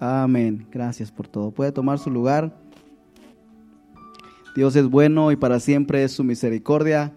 [0.00, 0.66] Amén.
[0.72, 1.52] Gracias por todo.
[1.52, 2.52] Puede tomar su lugar.
[4.56, 7.12] Dios es bueno y para siempre es su misericordia.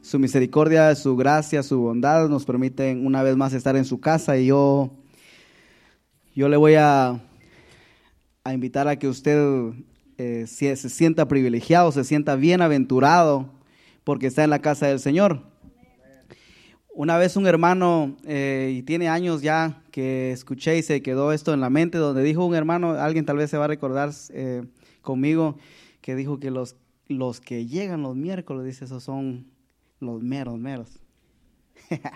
[0.00, 4.38] Su misericordia, su gracia, su bondad nos permiten una vez más estar en su casa
[4.38, 4.92] y yo,
[6.36, 7.20] yo le voy a,
[8.44, 9.72] a invitar a que usted
[10.18, 13.50] eh, se sienta privilegiado, se sienta bienaventurado
[14.04, 15.42] porque está en la casa del Señor.
[16.98, 21.54] Una vez un hermano, eh, y tiene años ya que escuché y se quedó esto
[21.54, 24.64] en la mente, donde dijo un hermano, alguien tal vez se va a recordar eh,
[25.00, 25.56] conmigo,
[26.00, 26.74] que dijo que los,
[27.06, 29.46] los que llegan los miércoles, dice, esos son
[30.00, 30.98] los meros, meros.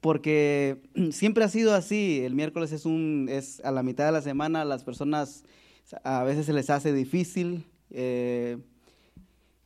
[0.00, 4.22] Porque siempre ha sido así, el miércoles es, un, es a la mitad de la
[4.22, 5.42] semana, las personas
[6.04, 8.58] a veces se les hace difícil eh,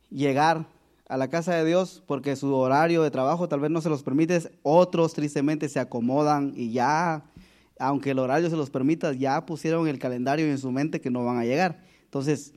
[0.09, 0.65] llegar
[1.09, 4.03] a la casa de Dios porque su horario de trabajo tal vez no se los
[4.03, 7.25] permite, otros tristemente se acomodan y ya,
[7.79, 11.25] aunque el horario se los permita, ya pusieron el calendario en su mente que no
[11.25, 11.83] van a llegar.
[12.03, 12.53] Entonces,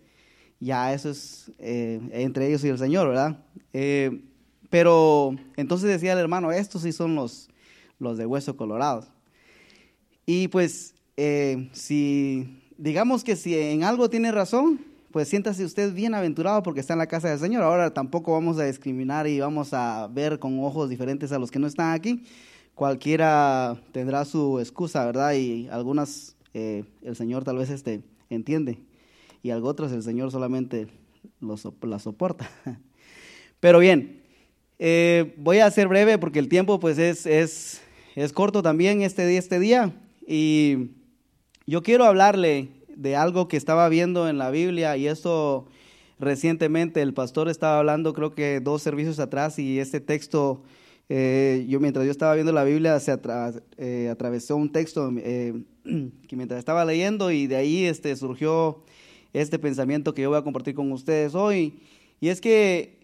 [0.60, 3.43] ya eso es eh, entre ellos y el Señor, ¿verdad?
[3.73, 4.23] Eh,
[4.68, 7.49] pero entonces decía el hermano, estos sí son los,
[7.99, 9.07] los de hueso colorado.
[10.27, 16.63] Y pues, eh, si digamos que si en algo tiene razón, pues siéntase usted bienaventurado
[16.63, 17.63] porque está en la casa del Señor.
[17.63, 21.59] Ahora tampoco vamos a discriminar y vamos a ver con ojos diferentes a los que
[21.59, 22.24] no están aquí.
[22.74, 25.35] Cualquiera tendrá su excusa, ¿verdad?
[25.35, 28.79] Y algunas eh, el Señor tal vez este, entiende
[29.43, 30.88] y algo otras el Señor solamente
[31.40, 32.51] los, la soporta.
[33.60, 34.23] Pero bien,
[34.79, 37.83] eh, voy a ser breve porque el tiempo pues es, es,
[38.15, 39.93] es corto también este este día.
[40.27, 40.93] Y
[41.66, 45.66] yo quiero hablarle de algo que estaba viendo en la Biblia y esto
[46.18, 50.62] recientemente el pastor estaba hablando creo que dos servicios atrás y este texto,
[51.09, 53.18] eh, yo mientras yo estaba viendo la Biblia se
[53.79, 55.65] eh, atravesó un texto eh,
[56.29, 58.84] que mientras estaba leyendo y de ahí este, surgió
[59.32, 61.80] este pensamiento que yo voy a compartir con ustedes hoy.
[62.21, 63.01] Y es que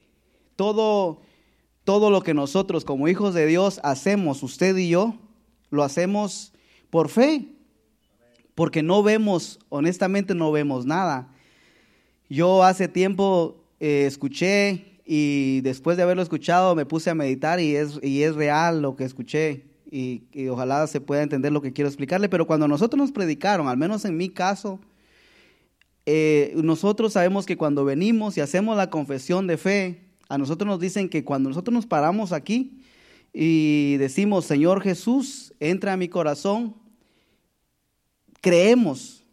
[0.56, 1.20] todo,
[1.84, 5.16] todo lo que nosotros como hijos de Dios hacemos, usted y yo,
[5.70, 6.52] lo hacemos
[6.90, 7.48] por fe
[8.58, 11.28] porque no vemos, honestamente no vemos nada.
[12.28, 17.76] Yo hace tiempo eh, escuché y después de haberlo escuchado me puse a meditar y
[17.76, 21.86] es, y es real lo que escuché y, ojalá se pueda entender lo que quiero
[21.86, 24.80] explicarle, pero cuando nosotros nos predicaron, al menos en mi caso,
[26.04, 30.80] eh, nosotros sabemos que cuando venimos y hacemos la confesión de fe, a nosotros nos
[30.80, 32.82] dicen que cuando nosotros nos paramos aquí
[33.32, 36.74] y decimos, Señor Jesús, entra a mi corazón,
[38.40, 39.24] creemos,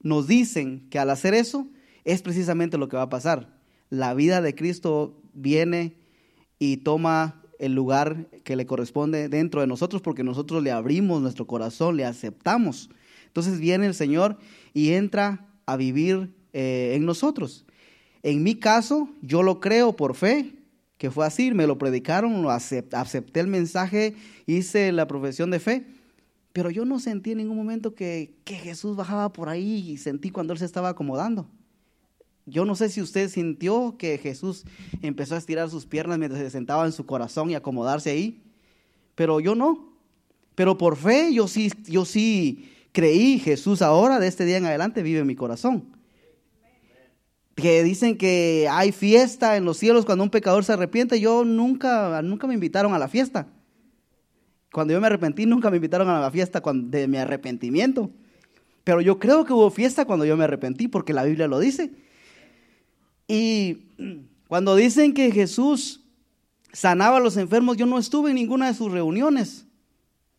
[0.00, 1.66] nos dicen que al hacer eso
[2.04, 3.58] es precisamente lo que va a pasar.
[3.90, 5.96] La vida de Cristo viene
[6.58, 11.46] y toma el lugar que le corresponde dentro de nosotros porque nosotros le abrimos nuestro
[11.46, 12.90] corazón, le aceptamos.
[13.26, 14.38] Entonces viene el Señor
[14.72, 17.64] y entra a vivir eh, en nosotros.
[18.22, 20.52] En mi caso, yo lo creo por fe,
[20.98, 24.14] que fue así, me lo predicaron, lo acepté el mensaje,
[24.46, 25.86] hice la profesión de fe
[26.54, 30.52] pero yo no sentí en ningún momento que, Jesús bajaba por ahí y sentí cuando
[30.52, 31.50] Él se estaba acomodando.
[32.46, 34.64] Yo no sé si usted sintió que Jesús
[35.02, 38.40] empezó a estirar sus piernas mientras se sentaba en su corazón y acomodarse ahí,
[39.16, 39.96] pero yo no.
[40.54, 45.02] Pero por fe yo sí, yo sí creí, Jesús ahora, de este día en adelante,
[45.02, 45.88] vive en mi corazón.
[47.56, 51.18] Que dicen que hay fiesta en los cielos cuando un pecador se arrepiente.
[51.18, 53.48] Yo nunca, nunca me invitaron a la fiesta.
[54.74, 58.10] Cuando yo me arrepentí, nunca me invitaron a la fiesta de mi arrepentimiento.
[58.82, 61.92] Pero yo creo que hubo fiesta cuando yo me arrepentí, porque la Biblia lo dice.
[63.28, 63.84] Y
[64.48, 66.02] cuando dicen que Jesús
[66.72, 69.64] sanaba a los enfermos, yo no estuve en ninguna de sus reuniones.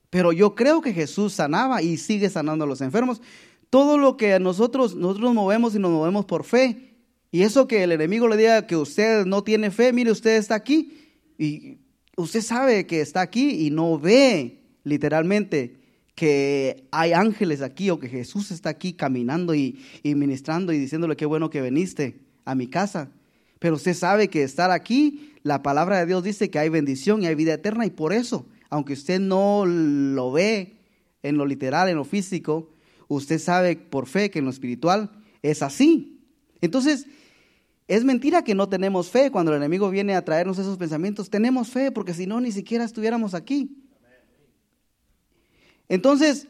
[0.09, 3.21] Pero yo creo que Jesús sanaba y sigue sanando a los enfermos.
[3.69, 6.93] Todo lo que nosotros, nosotros nos movemos y nos movemos por fe.
[7.31, 10.55] Y eso que el enemigo le diga que usted no tiene fe, mire, usted está
[10.55, 11.13] aquí.
[11.37, 11.77] Y
[12.15, 15.77] usted sabe que está aquí y no ve literalmente
[16.15, 21.25] que hay ángeles aquí o que Jesús está aquí caminando y, ministrando y diciéndole qué
[21.25, 23.11] bueno que viniste a mi casa.
[23.59, 27.27] Pero usted sabe que estar aquí, la palabra de Dios dice que hay bendición y
[27.27, 30.77] hay vida eterna y por eso, aunque usted no lo ve
[31.21, 32.69] en lo literal, en lo físico,
[33.07, 35.11] usted sabe por fe que en lo espiritual
[35.41, 36.21] es así.
[36.61, 37.07] Entonces,
[37.87, 41.29] es mentira que no tenemos fe cuando el enemigo viene a traernos esos pensamientos.
[41.29, 43.77] Tenemos fe porque si no, ni siquiera estuviéramos aquí.
[45.87, 46.47] Entonces,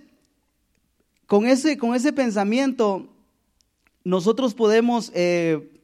[1.25, 3.09] con ese, con ese pensamiento,
[4.05, 5.81] nosotros podemos, eh,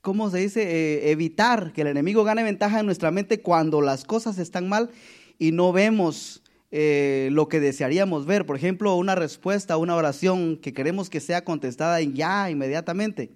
[0.00, 4.04] ¿cómo se dice?, eh, evitar que el enemigo gane ventaja en nuestra mente cuando las
[4.04, 4.90] cosas están mal
[5.38, 8.46] y no vemos eh, lo que desearíamos ver.
[8.46, 13.32] Por ejemplo, una respuesta una oración que queremos que sea contestada ya, inmediatamente.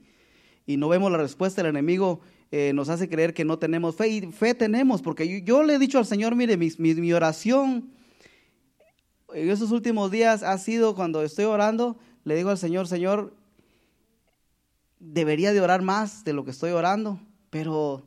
[0.66, 2.20] Y no vemos la respuesta, el enemigo
[2.50, 4.08] eh, nos hace creer que no tenemos fe.
[4.08, 7.90] Y fe tenemos, porque yo, le he dicho al Señor, mire, mi, mi oración
[9.34, 13.34] en esos últimos días ha sido cuando estoy orando, le digo al Señor, Señor,
[14.98, 18.02] debería de orar más de lo que estoy orando, pero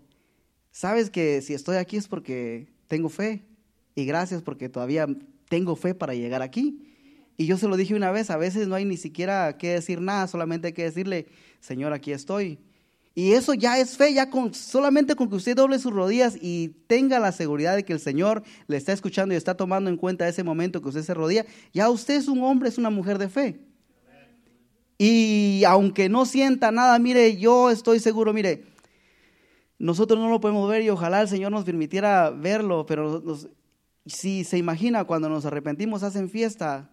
[0.72, 3.44] sabes que si estoy aquí es porque tengo fe
[3.96, 5.08] y gracias porque todavía
[5.50, 6.93] tengo fe para llegar aquí.
[7.44, 10.00] Y yo se lo dije una vez, a veces no hay ni siquiera que decir
[10.00, 11.28] nada, solamente hay que decirle,
[11.60, 12.58] Señor, aquí estoy.
[13.16, 16.70] Y eso ya es fe, ya con, solamente con que usted doble sus rodillas y
[16.88, 20.26] tenga la seguridad de que el Señor le está escuchando y está tomando en cuenta
[20.26, 23.28] ese momento que usted se rodilla, ya usted es un hombre, es una mujer de
[23.28, 23.60] fe.
[24.98, 28.64] Y aunque no sienta nada, mire, yo estoy seguro, mire,
[29.78, 33.22] nosotros no lo podemos ver y ojalá el Señor nos permitiera verlo, pero
[34.06, 36.90] si se imagina cuando nos arrepentimos, hacen fiesta,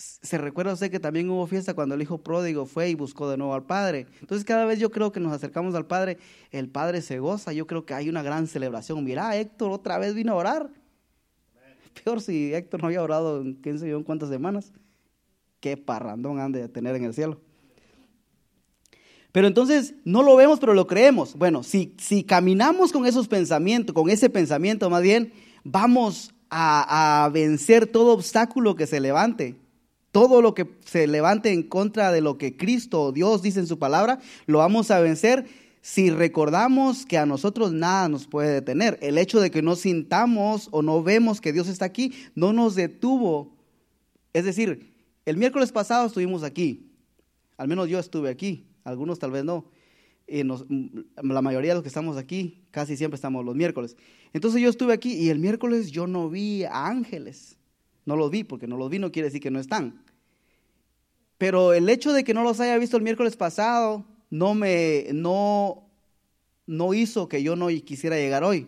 [0.00, 3.36] se recuerda usted que también hubo fiesta cuando el hijo pródigo fue y buscó de
[3.36, 4.06] nuevo al Padre.
[4.22, 6.16] Entonces cada vez yo creo que nos acercamos al Padre,
[6.52, 9.04] el Padre se goza, yo creo que hay una gran celebración.
[9.04, 10.70] Mira, Héctor otra vez vino a orar.
[12.02, 14.72] Peor si Héctor no había orado en quién sé yo en cuántas semanas.
[15.60, 17.38] Qué parrandón han de tener en el cielo.
[19.32, 21.36] Pero entonces no lo vemos, pero lo creemos.
[21.36, 27.86] Bueno, si, si caminamos con esos pensamientos, con ese pensamiento más bien, vamos a vencer
[27.86, 29.59] todo obstáculo que se levante.
[30.12, 33.66] Todo lo que se levante en contra de lo que Cristo o Dios dice en
[33.66, 35.46] su palabra, lo vamos a vencer
[35.82, 38.98] si recordamos que a nosotros nada nos puede detener.
[39.00, 42.74] El hecho de que no sintamos o no vemos que Dios está aquí no nos
[42.74, 43.56] detuvo.
[44.32, 44.92] Es decir,
[45.24, 46.90] el miércoles pasado estuvimos aquí.
[47.56, 48.66] Al menos yo estuve aquí.
[48.84, 49.66] Algunos tal vez no.
[50.26, 53.96] Y la mayoría de los que estamos aquí, casi siempre estamos los miércoles.
[54.32, 57.59] Entonces yo estuve aquí y el miércoles yo no vi a ángeles.
[58.04, 60.02] No los vi, porque no los vi no quiere decir que no están.
[61.38, 65.88] Pero el hecho de que no los haya visto el miércoles pasado no me no,
[66.66, 68.66] no hizo que yo no quisiera llegar hoy.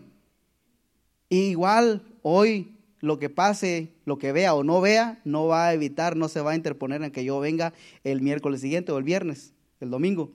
[1.29, 6.15] igual hoy lo que pase, lo que vea o no vea, no va a evitar,
[6.15, 7.73] no se va a interponer en que yo venga
[8.05, 10.31] el miércoles siguiente o el viernes, el domingo.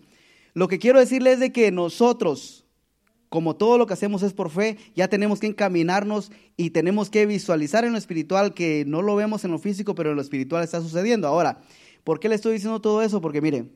[0.53, 2.67] Lo que quiero decirles es de que nosotros
[3.29, 7.27] como todo lo que hacemos es por fe, ya tenemos que encaminarnos y tenemos que
[7.27, 10.65] visualizar en lo espiritual que no lo vemos en lo físico, pero en lo espiritual
[10.65, 11.29] está sucediendo.
[11.29, 11.61] Ahora,
[12.05, 13.21] ¿por qué le estoy diciendo todo eso?
[13.21, 13.71] Porque mire,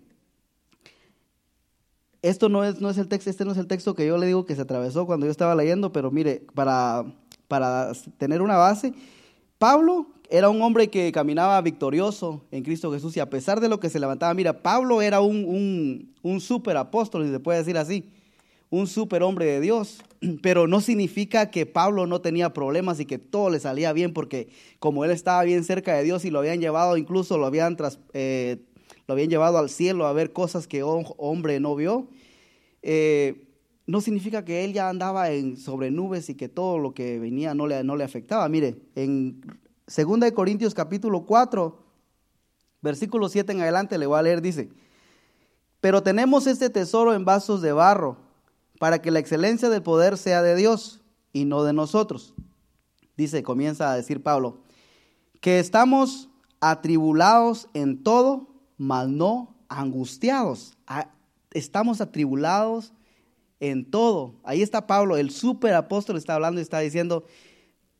[2.22, 4.26] esto no es, no es el texto, este no es el texto que yo le
[4.26, 7.04] digo que se atravesó cuando yo estaba leyendo, pero mire, para,
[7.46, 8.94] para tener una base,
[9.58, 13.80] Pablo era un hombre que caminaba victorioso en Cristo Jesús y a pesar de lo
[13.80, 17.76] que se levantaba, mira, Pablo era un, un, un super apóstol, si se puede decir
[17.76, 18.08] así
[18.72, 20.02] un superhombre de Dios,
[20.42, 24.48] pero no significa que Pablo no tenía problemas y que todo le salía bien, porque
[24.80, 27.76] como él estaba bien cerca de Dios y lo habían llevado, incluso lo habían,
[28.14, 28.64] eh,
[29.06, 32.08] lo habían llevado al cielo a ver cosas que hombre no vio,
[32.80, 33.46] eh,
[33.86, 35.26] no significa que él ya andaba
[35.58, 38.48] sobre nubes y que todo lo que venía no le, no le afectaba.
[38.48, 39.42] Mire, en
[39.86, 41.78] 2 Corintios capítulo 4,
[42.80, 44.70] versículo 7 en adelante, le voy a leer, dice,
[45.82, 48.21] pero tenemos este tesoro en vasos de barro
[48.82, 51.02] para que la excelencia del poder sea de Dios
[51.32, 52.34] y no de nosotros.
[53.16, 54.58] Dice, comienza a decir Pablo,
[55.40, 56.28] que estamos
[56.60, 58.48] atribulados en todo,
[58.78, 60.76] mas no angustiados.
[61.52, 62.92] Estamos atribulados
[63.60, 64.40] en todo.
[64.42, 67.24] Ahí está Pablo, el superapóstol está hablando y está diciendo,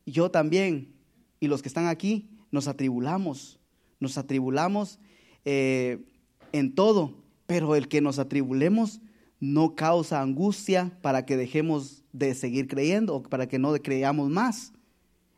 [0.05, 0.97] yo también,
[1.39, 3.61] y los que están aquí, nos atribulamos,
[4.01, 4.99] nos atribulamos
[5.45, 6.05] eh,
[6.51, 7.15] en todo,
[7.47, 9.01] pero el que nos atribulemos
[9.43, 14.73] no causa angustia para que dejemos de seguir creyendo o para que no creamos más.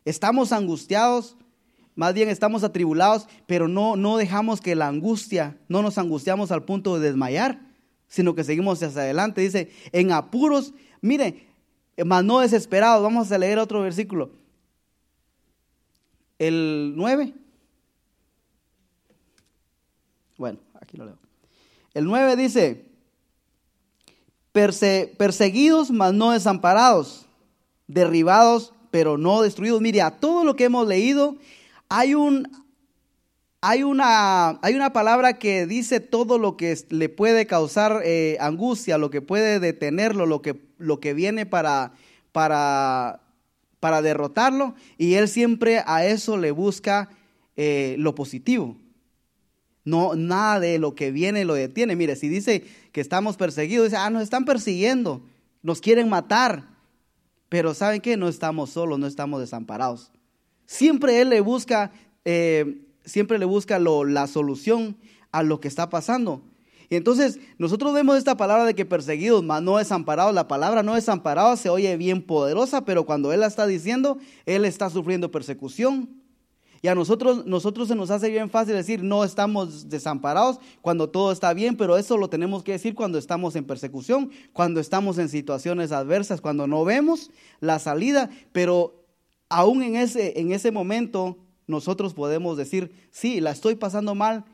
[0.05, 1.35] Estamos angustiados,
[1.95, 6.65] más bien estamos atribulados, pero no, no dejamos que la angustia, no nos angustiamos al
[6.65, 7.59] punto de desmayar,
[8.07, 9.41] sino que seguimos hacia adelante.
[9.41, 11.47] Dice, en apuros, mire,
[12.05, 13.01] más no desesperados.
[13.01, 14.29] Vamos a leer otro versículo.
[16.37, 17.33] El 9.
[20.37, 21.17] Bueno, aquí lo leo.
[21.95, 22.94] El 9 dice,
[24.55, 27.25] perseguidos mas no desamparados,
[27.87, 29.81] derribados pero no destruidos.
[29.81, 31.35] Mire, a todo lo que hemos leído
[31.89, 32.47] hay un
[33.67, 38.99] hay una, hay una palabra que dice todo lo que le puede causar eh, angustia,
[38.99, 41.93] lo que puede detenerlo, lo que, lo que viene para,
[42.31, 43.21] para,
[43.79, 47.09] para derrotarlo, y él siempre a eso le busca
[47.57, 48.77] eh, lo positivo.
[49.85, 51.95] No, nada de lo que viene lo detiene.
[51.95, 55.23] Mire, si dice que estamos perseguidos, dice, ah, nos están persiguiendo,
[55.61, 56.63] nos quieren matar.
[57.49, 58.17] Pero ¿saben qué?
[58.17, 60.11] No estamos solos, no estamos desamparados.
[60.65, 61.91] Siempre Él le busca,
[62.25, 64.97] eh, siempre le busca la solución
[65.31, 66.41] a lo que está pasando.
[66.89, 70.33] Y entonces nosotros vemos esta palabra de que perseguidos, mas no desamparados.
[70.33, 74.65] La palabra no desamparado se oye bien poderosa, pero cuando Él la está diciendo, Él
[74.65, 76.09] está sufriendo persecución.
[76.81, 81.31] Y a nosotros, nosotros se nos hace bien fácil decir, no estamos desamparados cuando todo
[81.31, 85.29] está bien, pero eso lo tenemos que decir cuando estamos en persecución, cuando estamos en
[85.29, 89.03] situaciones adversas, cuando no vemos la salida, pero
[89.49, 94.45] aún en ese, en ese momento nosotros podemos decir, sí, la estoy pasando mal,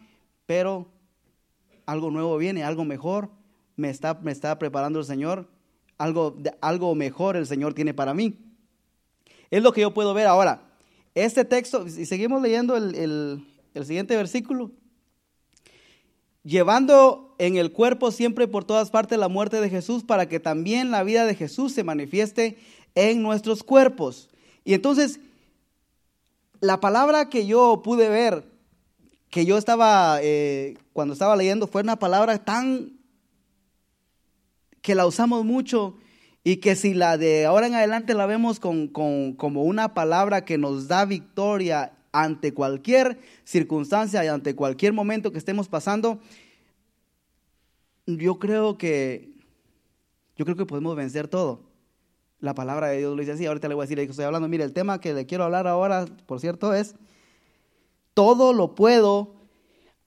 [0.45, 0.87] pero
[1.85, 3.29] algo nuevo viene, algo mejor,
[3.75, 5.49] me está, me está preparando el Señor,
[5.97, 8.37] algo, algo mejor el Señor tiene para mí.
[9.49, 10.70] Es lo que yo puedo ver ahora.
[11.13, 14.71] Este texto, y seguimos leyendo el, el siguiente versículo,
[16.43, 20.91] llevando en el cuerpo siempre por todas partes la muerte de Jesús para que también
[20.91, 22.57] la vida de Jesús se manifieste
[22.95, 24.29] en nuestros cuerpos.
[24.63, 25.19] Y entonces,
[26.59, 28.45] la palabra que yo pude ver,
[29.29, 32.93] que yo estaba, eh, cuando estaba leyendo, fue una palabra tan
[34.81, 35.95] que la usamos mucho
[36.43, 40.57] y que si la de ahora en adelante la vemos con, como una palabra que
[40.57, 46.19] nos da victoria ante cualquier circunstancia y ante cualquier momento que estemos pasando,
[48.05, 49.31] yo creo que
[50.35, 51.61] yo creo que podemos vencer todo.
[52.39, 53.45] La palabra de Dios lo dice así.
[53.45, 54.47] Ahorita le voy a decir que estoy hablando.
[54.47, 56.95] Mire, el tema que le quiero hablar ahora, por cierto, es
[58.15, 59.35] todo lo puedo,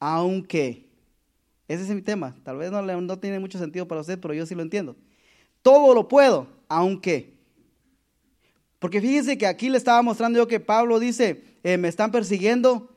[0.00, 0.88] aunque.
[1.68, 2.34] Ese es mi tema.
[2.42, 4.96] Tal vez no, no tiene mucho sentido para usted, pero yo sí lo entiendo.
[5.64, 7.32] Todo lo puedo, aunque.
[8.78, 12.90] Porque fíjense que aquí le estaba mostrando yo que Pablo dice, eh, me están persiguiendo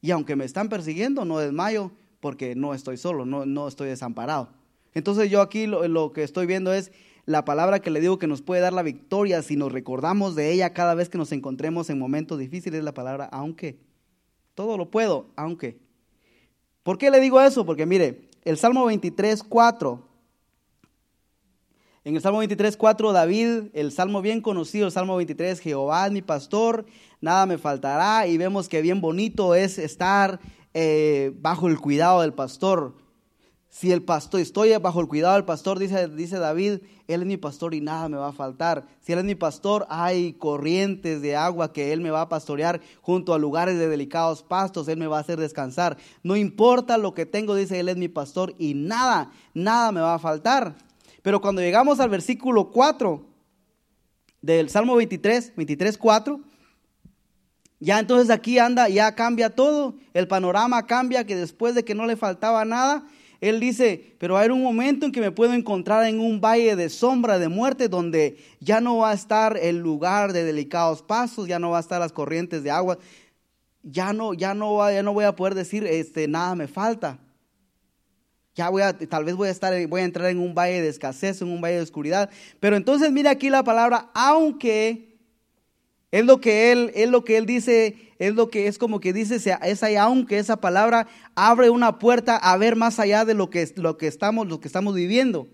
[0.00, 4.48] y aunque me están persiguiendo no desmayo porque no estoy solo, no, no estoy desamparado.
[4.92, 6.90] Entonces yo aquí lo, lo, que estoy viendo es
[7.26, 10.50] la palabra que le digo que nos puede dar la victoria si nos recordamos de
[10.50, 13.78] ella cada vez que nos encontremos en momentos difíciles es la palabra aunque.
[14.56, 15.78] Todo lo puedo, aunque.
[16.82, 17.64] ¿Por qué le digo eso?
[17.64, 20.09] Porque mire, el Salmo 23, 4
[22.02, 26.12] en el Salmo 23, 4, David, el salmo bien conocido, el Salmo 23, Jehová es
[26.12, 26.86] mi pastor,
[27.20, 28.26] nada me faltará.
[28.26, 30.40] Y vemos que bien bonito es estar
[30.72, 32.94] eh, bajo el cuidado del pastor.
[33.68, 37.36] Si el pastor, estoy bajo el cuidado del pastor, dice, dice David, Él es mi
[37.36, 38.86] pastor y nada me va a faltar.
[39.00, 42.80] Si Él es mi pastor, hay corrientes de agua que Él me va a pastorear
[43.02, 45.98] junto a lugares de delicados pastos, Él me va a hacer descansar.
[46.22, 50.14] No importa lo que tengo, dice Él es mi pastor y nada, nada me va
[50.14, 50.74] a faltar.
[51.22, 53.24] Pero cuando llegamos al versículo 4
[54.40, 56.40] del Salmo 23, 23, 4,
[57.78, 62.06] ya entonces aquí anda, ya cambia todo, el panorama cambia, que después de que no
[62.06, 63.04] le faltaba nada,
[63.40, 66.90] él dice, pero hay un momento en que me puedo encontrar en un valle de
[66.90, 71.58] sombra de muerte donde ya no va a estar el lugar de delicados pasos, ya
[71.58, 72.98] no va a estar las corrientes de agua,
[73.82, 77.18] ya no, ya no, ya no voy a poder decir, este, nada me falta
[78.54, 80.88] ya voy a, tal vez voy a estar, voy a entrar en un valle de
[80.88, 82.30] escasez, en un valle de oscuridad.
[82.58, 85.18] Pero entonces mira aquí la palabra, aunque
[86.10, 89.12] es lo que él, es lo que él dice, es lo que es como que
[89.12, 93.48] dice, es ahí, aunque esa palabra abre una puerta a ver más allá de lo
[93.48, 95.46] que, lo que estamos, lo que estamos viviendo.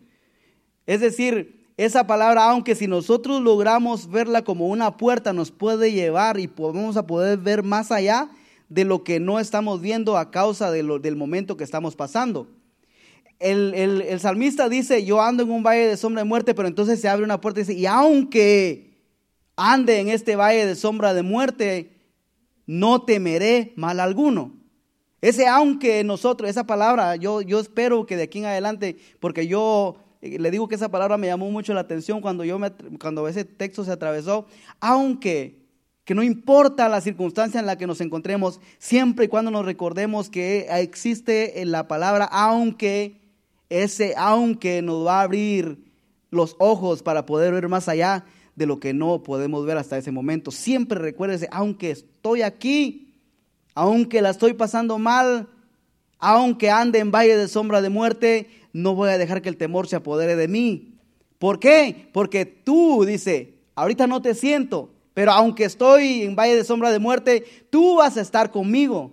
[0.86, 6.40] Es decir, esa palabra, aunque si nosotros logramos verla como una puerta, nos puede llevar
[6.40, 8.30] y vamos a poder ver más allá
[8.70, 12.48] de lo que no estamos viendo a causa del momento que estamos pasando.
[13.38, 17.08] El, salmista dice, yo ando en un valle de sombra de muerte, pero entonces se
[17.08, 18.94] abre una puerta y dice, y aunque
[19.56, 21.90] ande en este valle de sombra de muerte,
[22.66, 24.54] no temeré mal alguno.
[25.20, 29.96] Ese aunque nosotros, esa palabra, yo, yo espero que de aquí en adelante, porque yo
[30.22, 33.26] eh, le digo que esa palabra me llamó mucho la atención cuando, yo me, cuando
[33.28, 34.46] ese texto se atravesó,
[34.80, 35.66] aunque
[36.04, 40.30] que no importa la circunstancia en la que nos encontremos, siempre y cuando nos recordemos
[40.30, 43.25] que existe en la palabra, aunque
[43.68, 45.78] ese aunque nos va a abrir
[46.30, 50.10] los ojos para poder ver más allá de lo que no podemos ver hasta ese
[50.10, 50.50] momento.
[50.50, 53.14] Siempre recuérdese, aunque estoy aquí,
[53.74, 55.48] aunque la estoy pasando mal,
[56.18, 59.86] aunque ande en valle de sombra de muerte, no voy a dejar que el temor
[59.88, 60.94] se apodere de mí.
[61.38, 62.08] ¿Por qué?
[62.12, 66.98] Porque tú, dice, ahorita no te siento, pero aunque estoy en valle de sombra de
[66.98, 69.12] muerte, tú vas a estar conmigo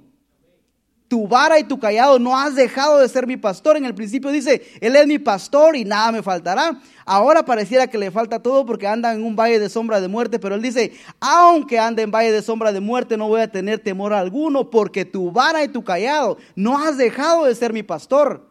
[1.13, 3.77] tu vara y tu callado no has dejado de ser mi pastor.
[3.77, 6.82] En el principio dice, Él es mi pastor y nada me faltará.
[7.05, 10.39] Ahora pareciera que le falta todo porque anda en un valle de sombra de muerte,
[10.39, 13.77] pero Él dice, aunque ande en valle de sombra de muerte, no voy a tener
[13.77, 18.50] temor alguno porque tu vara y tu callado no has dejado de ser mi pastor.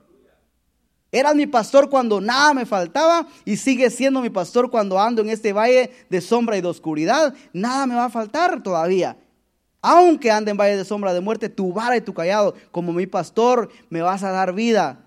[1.11, 5.31] Eras mi pastor cuando nada me faltaba y sigue siendo mi pastor cuando ando en
[5.31, 7.35] este valle de sombra y de oscuridad.
[7.52, 9.16] Nada me va a faltar todavía.
[9.83, 13.09] Aunque ande en valle de sombra de muerte, tu vara y tu callado, como mi
[13.09, 15.01] pastor, me vas a dar vida.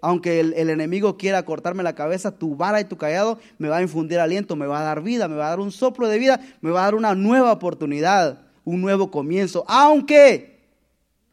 [0.00, 3.82] Aunque el, enemigo quiera cortarme la cabeza, tu vara y tu callado me va a
[3.82, 6.40] infundir aliento, me va a dar vida, me va a dar un soplo de vida,
[6.60, 9.64] me va a dar una nueva oportunidad, un nuevo comienzo.
[9.66, 10.60] Aunque,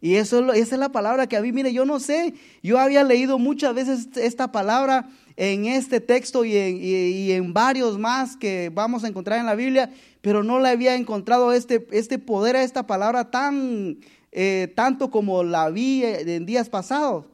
[0.01, 3.03] y eso, esa es la palabra que a mí, mire, yo no sé, yo había
[3.03, 8.71] leído muchas veces esta palabra en este texto y en, y en varios más que
[8.73, 9.91] vamos a encontrar en la Biblia,
[10.27, 13.99] pero no le había encontrado este, este poder a esta palabra tan,
[14.33, 17.27] eh, tanto como la vi en días pasados.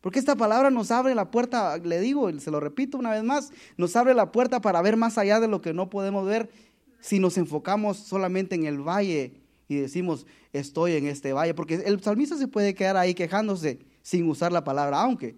[0.00, 3.52] Porque esta palabra nos abre la puerta, le digo, se lo repito una vez más,
[3.76, 6.50] nos abre la puerta para ver más allá de lo que no podemos ver
[6.98, 9.34] si nos enfocamos solamente en el valle
[9.68, 11.54] y decimos, estoy en este valle.
[11.54, 15.36] Porque el salmista se puede quedar ahí quejándose sin usar la palabra, aunque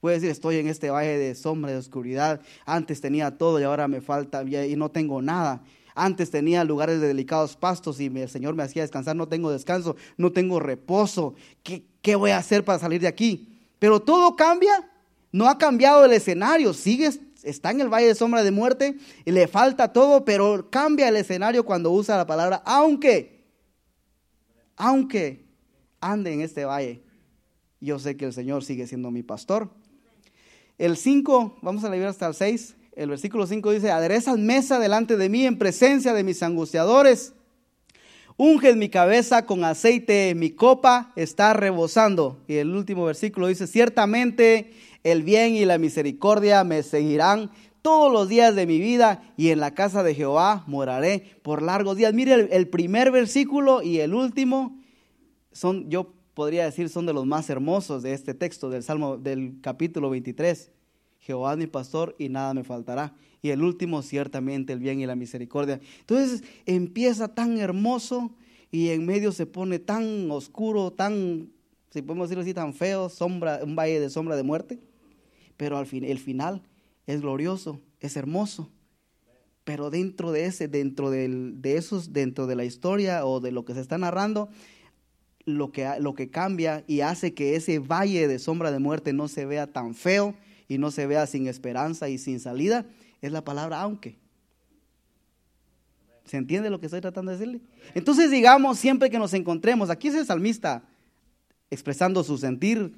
[0.00, 3.86] puede decir, estoy en este valle de sombra, de oscuridad, antes tenía todo y ahora
[3.86, 5.62] me falta y no tengo nada.
[5.94, 9.14] Antes tenía lugares de delicados pastos y el Señor me hacía descansar.
[9.14, 11.34] No tengo descanso, no tengo reposo.
[11.62, 13.60] ¿Qué, qué voy a hacer para salir de aquí?
[13.78, 14.90] Pero todo cambia.
[15.30, 16.74] No ha cambiado el escenario.
[16.74, 17.10] Sigue,
[17.44, 21.16] está en el valle de sombra de muerte y le falta todo, pero cambia el
[21.16, 23.44] escenario cuando usa la palabra aunque.
[24.76, 25.44] Aunque
[26.00, 27.04] ande en este valle,
[27.80, 29.70] yo sé que el Señor sigue siendo mi pastor.
[30.76, 35.16] El 5, vamos a leer hasta el 6 el versículo 5 dice, aderezas mesa delante
[35.16, 37.34] de mí en presencia de mis angustiadores.
[38.36, 42.42] Unges mi cabeza con aceite, mi copa está rebosando.
[42.48, 44.72] Y el último versículo dice, ciertamente
[45.04, 47.50] el bien y la misericordia me seguirán
[47.82, 51.96] todos los días de mi vida y en la casa de Jehová moraré por largos
[51.96, 52.14] días.
[52.14, 54.78] Mire, el, el primer versículo y el último
[55.52, 59.60] son, yo podría decir, son de los más hermosos de este texto del Salmo del
[59.60, 60.73] capítulo 23.
[61.24, 63.14] Jehová mi pastor y nada me faltará.
[63.40, 65.80] Y el último, ciertamente, el bien y la misericordia.
[66.00, 68.30] Entonces empieza tan hermoso
[68.70, 71.50] y en medio se pone tan oscuro, tan,
[71.90, 74.78] si podemos decirlo así, tan feo, sombra, un valle de sombra de muerte.
[75.56, 76.62] Pero al fin, el final
[77.06, 78.70] es glorioso, es hermoso.
[79.64, 83.72] Pero dentro de ese, dentro de esos, dentro de la historia o de lo que
[83.72, 84.50] se está narrando,
[85.46, 89.28] lo que, lo que cambia y hace que ese valle de sombra de muerte no
[89.28, 90.34] se vea tan feo,
[90.68, 92.86] y no se vea sin esperanza y sin salida,
[93.20, 94.18] es la palabra aunque.
[96.24, 97.60] ¿Se entiende lo que estoy tratando de decirle?
[97.94, 100.84] Entonces digamos siempre que nos encontremos, aquí es el salmista
[101.70, 102.94] expresando su sentir,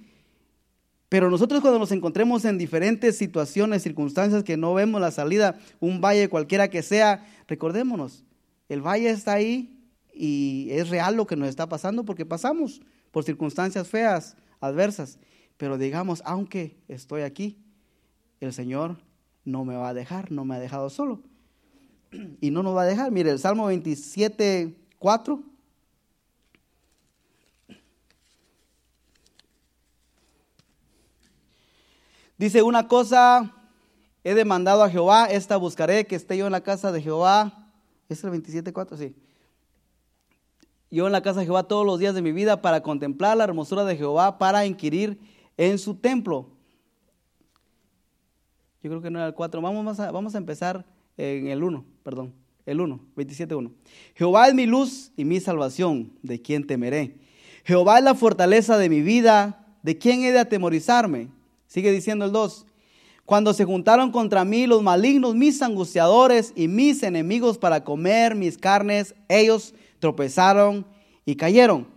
[1.08, 6.00] pero nosotros cuando nos encontremos en diferentes situaciones, circunstancias que no vemos la salida, un
[6.00, 8.24] valle cualquiera que sea, recordémonos,
[8.68, 9.76] el valle está ahí
[10.12, 15.18] y es real lo que nos está pasando porque pasamos por circunstancias feas, adversas.
[15.56, 17.58] Pero digamos, aunque estoy aquí,
[18.40, 18.96] el Señor
[19.44, 21.22] no me va a dejar, no me ha dejado solo.
[22.40, 23.10] Y no nos va a dejar.
[23.10, 25.42] Mire, el Salmo 27, 4.
[32.38, 33.50] Dice una cosa,
[34.22, 37.70] he demandado a Jehová, esta buscaré, que esté yo en la casa de Jehová.
[38.10, 38.96] ¿Es el 27, 4?
[38.98, 39.16] Sí.
[40.90, 43.44] Yo en la casa de Jehová todos los días de mi vida para contemplar la
[43.44, 45.18] hermosura de Jehová, para inquirir
[45.56, 46.48] en su templo.
[48.82, 49.60] Yo creo que no era el 4.
[49.60, 50.84] Vamos a, vamos a empezar
[51.16, 52.32] en el 1, perdón.
[52.66, 53.70] El 1, 27.1.
[54.14, 57.16] Jehová es mi luz y mi salvación, ¿de quién temeré?
[57.64, 61.28] Jehová es la fortaleza de mi vida, ¿de quién he de atemorizarme?
[61.68, 62.66] Sigue diciendo el 2.
[63.24, 68.56] Cuando se juntaron contra mí los malignos, mis angustiadores y mis enemigos para comer mis
[68.56, 70.86] carnes, ellos tropezaron
[71.24, 71.95] y cayeron.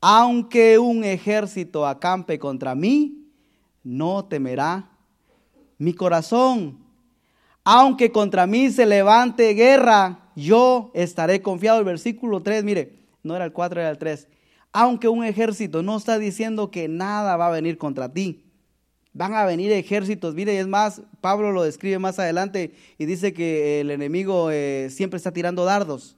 [0.00, 3.26] Aunque un ejército acampe contra mí,
[3.82, 4.90] no temerá
[5.78, 6.78] mi corazón.
[7.64, 11.78] Aunque contra mí se levante guerra, yo estaré confiado.
[11.78, 14.28] El versículo 3, mire, no era el 4, era el 3.
[14.72, 18.44] Aunque un ejército no está diciendo que nada va a venir contra ti.
[19.12, 20.34] Van a venir ejércitos.
[20.34, 25.16] Mire, es más, Pablo lo describe más adelante y dice que el enemigo eh, siempre
[25.16, 26.16] está tirando dardos.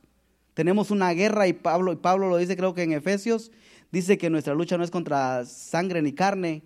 [0.59, 3.53] Tenemos una guerra y Pablo, y Pablo lo dice creo que en Efesios,
[3.93, 6.65] dice que nuestra lucha no es contra sangre ni carne.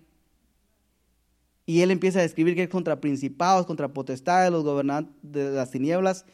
[1.67, 5.69] Y él empieza a describir que es contra principados, contra potestades, los gobernantes de las
[5.69, 6.25] tinieblas.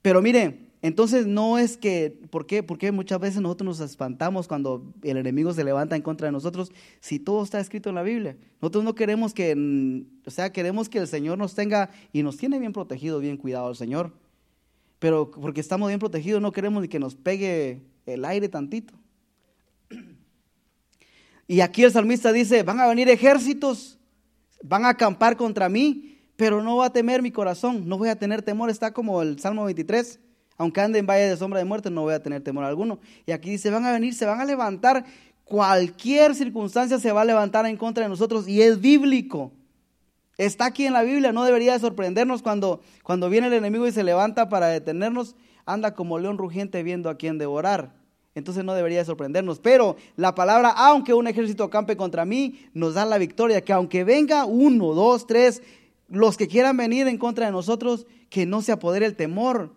[0.00, 2.62] Pero mire, entonces no es que, ¿por qué?
[2.62, 6.70] Porque muchas veces nosotros nos espantamos cuando el enemigo se levanta en contra de nosotros,
[7.00, 8.36] si todo está escrito en la Biblia.
[8.62, 12.60] Nosotros no queremos que, o sea, queremos que el Señor nos tenga y nos tiene
[12.60, 14.12] bien protegido, bien cuidado el Señor.
[15.04, 18.94] Pero porque estamos bien protegidos no queremos ni que nos pegue el aire tantito.
[21.46, 23.98] Y aquí el salmista dice, van a venir ejércitos,
[24.62, 28.18] van a acampar contra mí, pero no va a temer mi corazón, no voy a
[28.18, 28.70] tener temor.
[28.70, 30.20] Está como el Salmo 23,
[30.56, 32.98] aunque ande en valle de sombra de muerte, no voy a tener temor alguno.
[33.26, 35.04] Y aquí dice, van a venir, se van a levantar,
[35.44, 39.52] cualquier circunstancia se va a levantar en contra de nosotros y es bíblico.
[40.36, 44.02] Está aquí en la Biblia, no debería sorprendernos cuando, cuando viene el enemigo y se
[44.02, 47.92] levanta para detenernos, anda como león rugiente viendo a quién devorar.
[48.34, 49.60] Entonces no debería sorprendernos.
[49.60, 53.60] Pero la palabra, aunque un ejército acampe contra mí, nos da la victoria.
[53.62, 55.62] Que aunque venga uno, dos, tres,
[56.08, 59.72] los que quieran venir en contra de nosotros, que no se apodere el temor.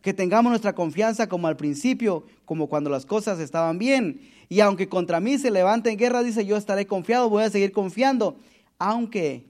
[0.00, 4.22] Que tengamos nuestra confianza como al principio, como cuando las cosas estaban bien.
[4.48, 7.72] Y aunque contra mí se levante en guerra, dice, yo estaré confiado, voy a seguir
[7.72, 8.36] confiando.
[8.78, 9.44] Aunque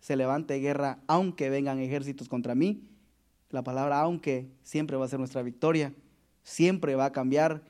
[0.00, 2.88] se levante guerra, aunque vengan ejércitos contra mí,
[3.50, 5.92] la palabra aunque siempre va a ser nuestra victoria,
[6.42, 7.62] siempre va a cambiar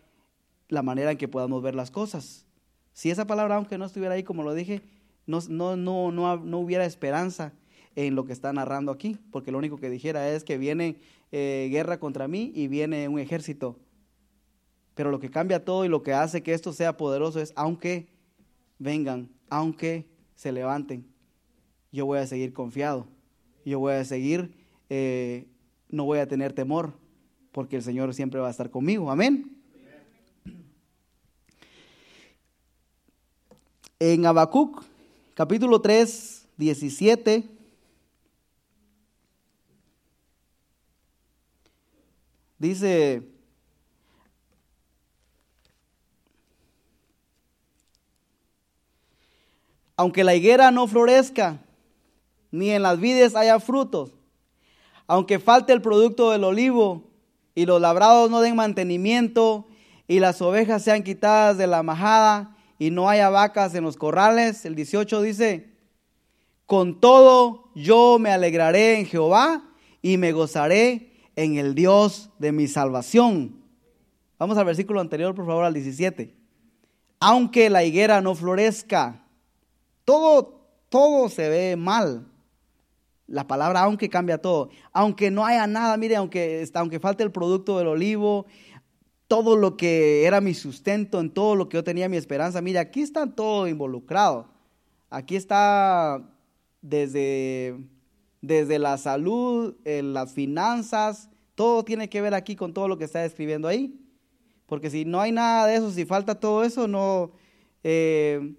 [0.68, 2.46] la manera en que podamos ver las cosas.
[2.92, 4.82] Si esa palabra aunque no estuviera ahí, como lo dije,
[5.26, 7.52] no, no, no, no, hubiera esperanza
[7.96, 11.00] en lo que está narrando aquí, porque lo único que dijera es que viene
[11.32, 13.78] eh, guerra contra mí y viene un ejército.
[14.94, 18.08] Pero lo que cambia todo y lo que hace que esto sea poderoso es aunque
[18.78, 21.06] vengan, aunque se levanten,
[21.92, 23.06] yo voy a seguir confiado,
[23.64, 24.52] yo voy a seguir,
[24.88, 25.46] eh,
[25.88, 26.92] no voy a tener temor,
[27.52, 29.10] porque el Señor siempre va a estar conmigo.
[29.10, 29.56] Amén.
[33.98, 34.82] En Habacuc,
[35.34, 37.44] capítulo 3, 17.
[42.58, 43.22] Dice,
[49.96, 51.58] aunque la higuera no florezca,
[52.50, 54.12] ni en las vides haya frutos.
[55.06, 57.10] Aunque falte el producto del olivo
[57.54, 59.66] y los labrados no den mantenimiento
[60.06, 64.64] y las ovejas sean quitadas de la majada y no haya vacas en los corrales,
[64.64, 65.70] el 18 dice,
[66.66, 69.64] con todo yo me alegraré en Jehová
[70.02, 73.56] y me gozaré en el Dios de mi salvación.
[74.38, 76.34] Vamos al versículo anterior, por favor, al 17.
[77.18, 79.26] Aunque la higuera no florezca,
[80.04, 82.29] todo, todo se ve mal.
[83.30, 84.70] La palabra aunque cambia todo.
[84.92, 88.46] Aunque no haya nada, mire, aunque, aunque falte el producto del olivo,
[89.28, 92.80] todo lo que era mi sustento, en todo lo que yo tenía mi esperanza, mire,
[92.80, 94.48] aquí está todo involucrado.
[95.10, 96.28] Aquí está
[96.82, 97.78] desde,
[98.42, 103.04] desde la salud, en las finanzas, todo tiene que ver aquí con todo lo que
[103.04, 103.96] está escribiendo ahí.
[104.66, 107.30] Porque si no hay nada de eso, si falta todo eso, no
[107.84, 108.56] eh,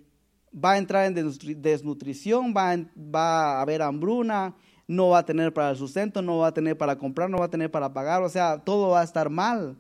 [0.53, 1.13] va a entrar en
[1.61, 4.55] desnutrición, va, va a haber hambruna,
[4.87, 7.45] no va a tener para el sustento, no va a tener para comprar, no va
[7.45, 9.77] a tener para pagar, o sea, todo va a estar mal.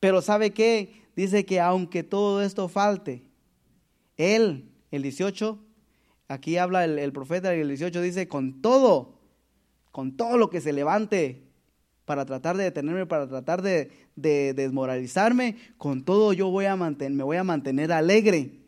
[0.00, 1.02] Pero ¿sabe qué?
[1.14, 3.24] Dice que aunque todo esto falte,
[4.16, 5.58] Él, el 18,
[6.28, 9.18] aquí habla el, profeta, el 18 dice, con todo,
[9.90, 11.44] con todo lo que se levante
[12.04, 17.12] para tratar de detenerme, para tratar de, de desmoralizarme, con todo yo voy a mantener,
[17.12, 18.67] me voy a mantener alegre.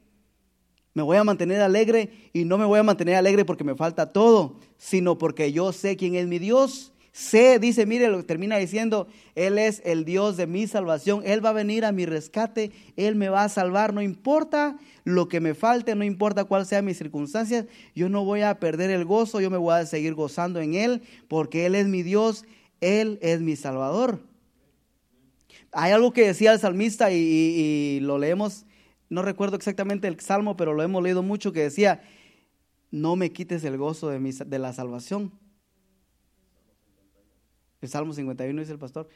[0.93, 4.13] Me voy a mantener alegre y no me voy a mantener alegre porque me falta
[4.13, 6.93] todo, sino porque yo sé quién es mi Dios.
[7.13, 11.45] Sé, dice, mire, lo que termina diciendo, Él es el Dios de mi salvación, Él
[11.45, 15.41] va a venir a mi rescate, Él me va a salvar, no importa lo que
[15.41, 19.41] me falte, no importa cuál sea mis circunstancias, yo no voy a perder el gozo,
[19.41, 22.45] yo me voy a seguir gozando en Él, porque Él es mi Dios,
[22.81, 24.21] Él es mi Salvador.
[25.73, 28.67] Hay algo que decía el salmista y, y lo leemos
[29.11, 32.01] no recuerdo exactamente el salmo, pero lo hemos leído mucho, que decía,
[32.93, 35.33] no me quites el gozo de, mi, de la salvación.
[37.81, 39.09] El Salmo 51 dice el pastor,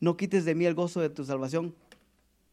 [0.00, 1.74] no quites de mí el gozo de tu salvación.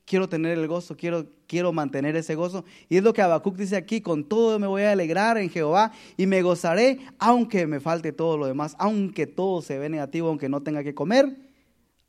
[0.06, 2.64] Quiero tener el gozo, quiero, quiero mantener ese gozo.
[2.88, 5.92] Y es lo que Habacuc dice aquí, con todo me voy a alegrar en Jehová
[6.16, 10.48] y me gozaré, aunque me falte todo lo demás, aunque todo se ve negativo, aunque
[10.48, 11.36] no tenga que comer,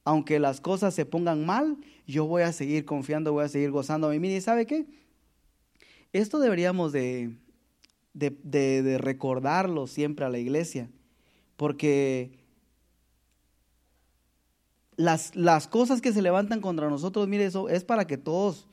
[0.05, 4.12] aunque las cosas se pongan mal, yo voy a seguir confiando, voy a seguir gozando.
[4.12, 4.87] Y mire, ¿sabe qué?
[6.12, 7.37] Esto deberíamos de,
[8.14, 10.88] de, recordarlo siempre a la iglesia,
[11.57, 12.31] porque
[14.97, 18.66] las, las, cosas que se levantan contra nosotros, mire, eso es para que todos,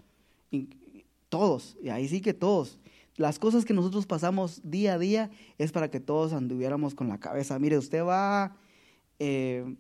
[1.28, 2.80] todos, y ahí sí que todos,
[3.17, 7.19] las cosas que nosotros pasamos día a día es para que todos anduviéramos con la
[7.19, 7.60] cabeza.
[7.60, 8.56] Mire, usted va...
[9.19, 9.76] Eh,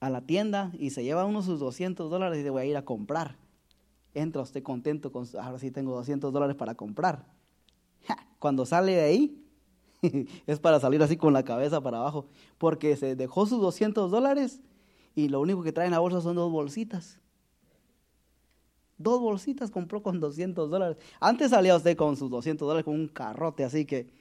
[0.00, 2.76] a la tienda y se lleva uno sus 200 dólares y le voy a ir
[2.76, 3.36] a comprar.
[4.14, 7.26] Entra usted contento, con, ahora sí tengo 200 dólares para comprar.
[8.38, 9.44] Cuando sale de ahí,
[10.46, 14.60] es para salir así con la cabeza para abajo, porque se dejó sus 200 dólares
[15.14, 17.20] y lo único que trae en la bolsa son dos bolsitas.
[18.96, 20.96] Dos bolsitas compró con 200 dólares.
[21.20, 24.12] Antes salía usted con sus 200 dólares con un carrote, así que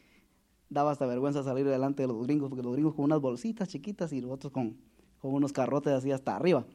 [0.69, 4.11] daba hasta vergüenza salir delante de los gringos, porque los gringos con unas bolsitas chiquitas
[4.13, 4.77] y los otros con,
[5.21, 6.65] con unos carrotes así hasta arriba.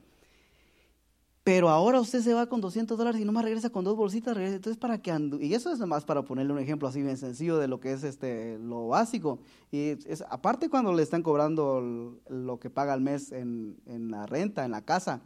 [1.45, 4.37] Pero ahora usted se va con 200 dólares y no más regresa con dos bolsitas.
[4.37, 7.59] Entonces, para que andu y eso es nomás para ponerle un ejemplo así bien sencillo
[7.59, 9.41] de lo que es este lo básico.
[9.73, 14.27] Y es, aparte cuando le están cobrando lo que paga al mes en, en, la
[14.27, 15.23] renta, en la casa,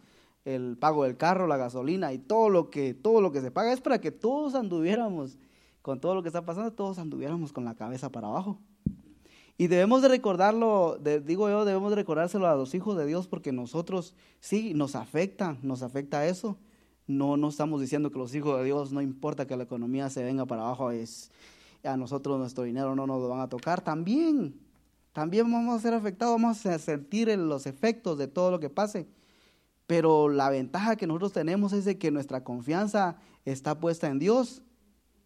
[0.46, 3.74] el pago del carro, la gasolina y todo lo que todo lo que se paga
[3.74, 5.36] es para que todos anduviéramos
[5.82, 8.58] con todo lo que está pasando, todos anduviéramos con la cabeza para abajo.
[9.58, 13.52] Y debemos de recordarlo, digo yo, debemos de recordárselo a los hijos de Dios porque
[13.52, 16.58] nosotros sí nos afecta, nos afecta eso.
[17.06, 20.22] No, no estamos diciendo que los hijos de Dios no importa que la economía se
[20.22, 21.30] venga para abajo, es
[21.84, 23.80] a nosotros nuestro dinero no nos lo van a tocar.
[23.80, 24.60] También,
[25.12, 29.06] también vamos a ser afectados, vamos a sentir los efectos de todo lo que pase.
[29.86, 34.62] Pero la ventaja que nosotros tenemos es de que nuestra confianza está puesta en Dios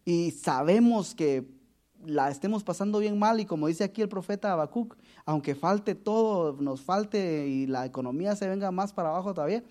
[0.05, 1.60] y sabemos que
[2.05, 6.57] la estemos pasando bien mal y como dice aquí el profeta Habacuc, aunque falte todo,
[6.61, 9.63] nos falte y la economía se venga más para abajo todavía,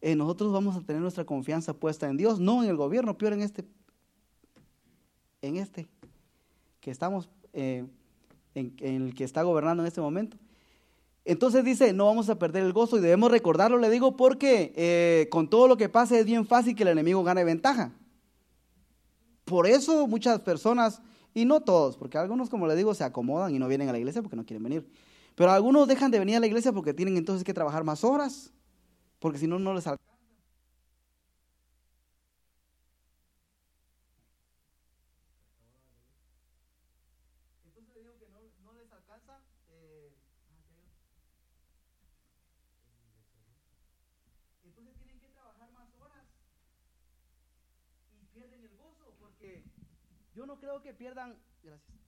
[0.00, 3.32] eh, nosotros vamos a tener nuestra confianza puesta en Dios, no en el gobierno, peor
[3.32, 3.64] en este,
[5.42, 5.88] en este,
[6.80, 7.84] que estamos, eh,
[8.54, 10.36] en, el que está gobernando en este momento.
[11.24, 15.28] Entonces dice, no vamos a perder el gozo y debemos recordarlo, le digo, porque eh,
[15.30, 17.92] con todo lo que pase es bien fácil que el enemigo gane ventaja.
[19.44, 21.02] Por eso muchas personas
[21.38, 23.98] y no todos, porque algunos, como le digo, se acomodan y no vienen a la
[23.98, 24.90] iglesia porque no quieren venir.
[25.36, 28.52] Pero algunos dejan de venir a la iglesia porque tienen entonces que trabajar más horas,
[29.20, 30.08] porque si no, no les alcanza.
[44.64, 46.24] Entonces tienen que trabajar más horas
[48.20, 49.77] y pierden el gozo porque
[50.38, 51.98] yo no creo que pierdan, gracias.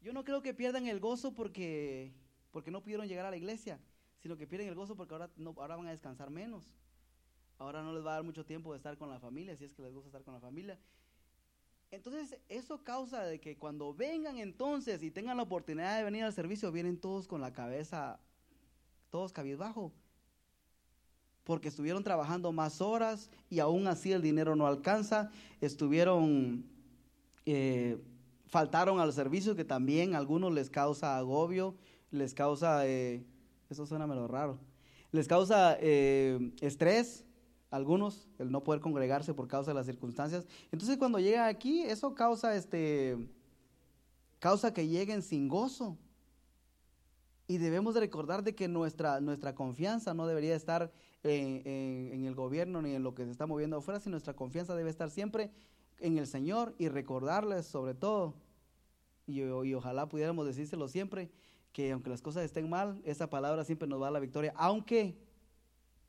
[0.00, 2.12] Yo no creo que pierdan el gozo porque,
[2.52, 3.80] porque no pudieron llegar a la iglesia,
[4.20, 6.70] sino que pierden el gozo porque ahora, no, ahora van a descansar menos.
[7.58, 9.72] Ahora no les va a dar mucho tiempo de estar con la familia, si es
[9.72, 10.78] que les gusta estar con la familia.
[11.90, 16.32] Entonces, eso causa de que cuando vengan entonces y tengan la oportunidad de venir al
[16.32, 18.20] servicio, vienen todos con la cabeza,
[19.10, 19.92] todos cabizbajo.
[21.42, 25.32] Porque estuvieron trabajando más horas y aún así el dinero no alcanza.
[25.60, 26.70] Estuvieron
[27.46, 27.98] eh,
[28.46, 31.74] faltaron al servicio, que también a algunos les causa agobio,
[32.10, 33.24] les causa, eh,
[33.68, 34.58] eso suena medio raro,
[35.12, 37.24] les causa eh, estrés,
[37.70, 40.46] algunos, el no poder congregarse por causa de las circunstancias.
[40.72, 43.16] Entonces cuando llega aquí, eso causa, este,
[44.40, 45.96] causa que lleguen sin gozo.
[47.46, 52.80] Y debemos de recordar de que nuestra, nuestra confianza no debería estar en, el gobierno
[52.80, 55.50] ni en lo que se está moviendo afuera, sino nuestra confianza debe estar siempre
[56.00, 58.34] el Señor y recordarles sobre todo,
[59.26, 61.30] y, ojalá pudiéramos decírselo siempre,
[61.72, 65.16] que aunque las cosas estén mal, esa palabra siempre nos va a la victoria, aunque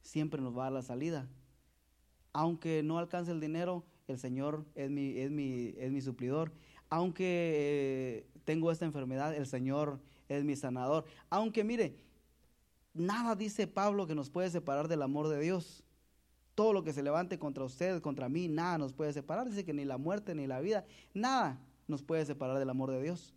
[0.01, 1.29] siempre nos va a la salida.
[2.33, 6.51] Aunque no alcance el dinero, el Señor es mi, es mi, es mi suplidor.
[6.89, 9.99] Aunque eh, tengo esta enfermedad, el Señor
[10.29, 11.05] es mi sanador.
[11.29, 11.97] Aunque mire,
[12.93, 15.83] nada dice Pablo que nos puede separar del amor de Dios
[16.61, 19.49] todo lo que se levante contra usted, contra mí, nada nos puede separar.
[19.49, 23.01] Dice que ni la muerte ni la vida, nada nos puede separar del amor de
[23.01, 23.33] Dios.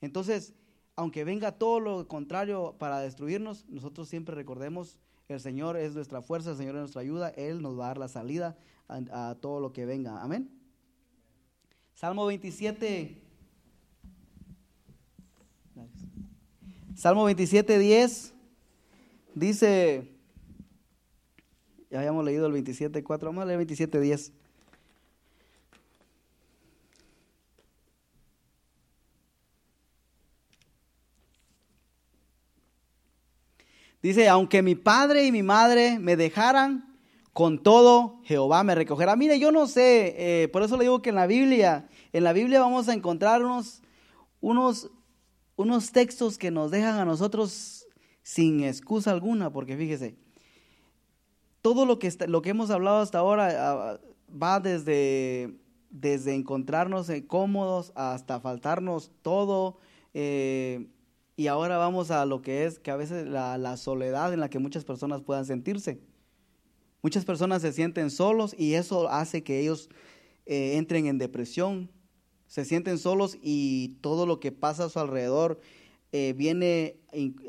[0.00, 0.54] Entonces,
[0.94, 6.52] aunque venga todo lo contrario para destruirnos, nosotros siempre recordemos, el Señor es nuestra fuerza,
[6.52, 8.56] el Señor es nuestra ayuda, Él nos va a dar la salida
[8.86, 10.22] a, todo lo que venga.
[10.22, 10.48] Amén.
[11.94, 13.22] Salmo 27.
[16.94, 18.34] Salmo 27, 10
[19.34, 20.15] dice,
[21.96, 24.32] habíamos leído el 27.4, vamos a leer el 27.10.
[34.02, 36.96] Dice, aunque mi padre y mi madre me dejaran,
[37.32, 39.16] con todo Jehová me recogerá.
[39.16, 42.32] Mire, yo no sé, eh, por eso le digo que en la Biblia, en la
[42.32, 43.82] Biblia vamos a encontrar unos,
[45.56, 47.86] unos textos que nos dejan a nosotros
[48.22, 50.16] sin excusa alguna, porque fíjese,
[51.66, 54.00] todo lo que, lo que hemos hablado hasta ahora ah,
[54.30, 55.58] va desde,
[55.90, 59.76] desde encontrarnos cómodos hasta faltarnos todo.
[60.14, 60.86] Eh,
[61.34, 64.60] y ahora vamos a lo que es que a veces la, soledad en la que
[64.60, 65.98] muchas personas puedan sentirse.
[67.02, 69.90] Muchas personas se sienten solos y eso hace que ellos
[70.44, 71.90] eh, entren en depresión.
[72.46, 75.58] Se sienten solos y todo lo que pasa a su alrededor
[76.12, 77.00] eh, viene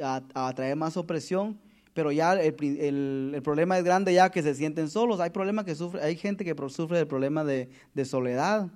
[0.02, 1.60] a, a traer más opresión
[1.98, 5.20] pero ya el, problema es grande ya que se sienten solos.
[5.20, 8.68] Hay, problema que sufre, hay gente que sufre del problema de, de soledad.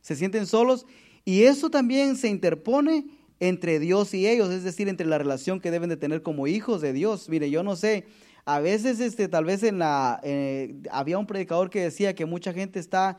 [0.00, 0.86] Se sienten solos
[1.26, 3.04] y eso también se interpone
[3.38, 6.80] entre Dios y ellos, es decir, entre la relación que deben de tener como hijos
[6.80, 7.28] de Dios.
[7.28, 8.06] Mire, yo no sé,
[8.46, 12.54] a veces este, tal vez en la, eh, había un predicador que decía que mucha
[12.54, 13.18] gente está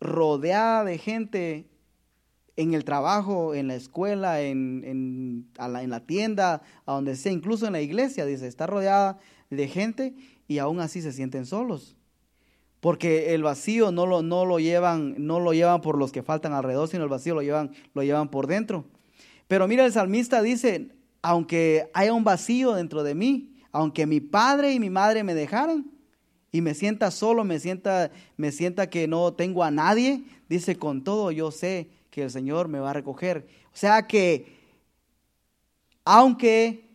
[0.00, 1.66] rodeada de gente
[2.56, 7.66] en el trabajo, en la escuela, en, en, la, la tienda, a donde sea, incluso
[7.66, 9.18] en la iglesia, dice, está rodeada
[9.50, 10.14] de gente
[10.48, 11.96] y aún así se sienten solos.
[12.80, 16.52] Porque el vacío no lo, no lo, llevan, no lo llevan por los que faltan
[16.52, 18.86] alrededor, sino el vacío lo llevan, lo llevan por dentro.
[19.48, 20.88] Pero mira, el salmista dice,
[21.22, 25.90] aunque haya un vacío dentro de mí, aunque mi padre y mi madre me dejaran
[26.52, 31.04] y me sienta solo, me sienta, me sienta que no tengo a nadie, dice, con
[31.04, 33.46] todo yo sé que el Señor me va a recoger.
[33.74, 34.46] O sea que,
[36.02, 36.88] aunque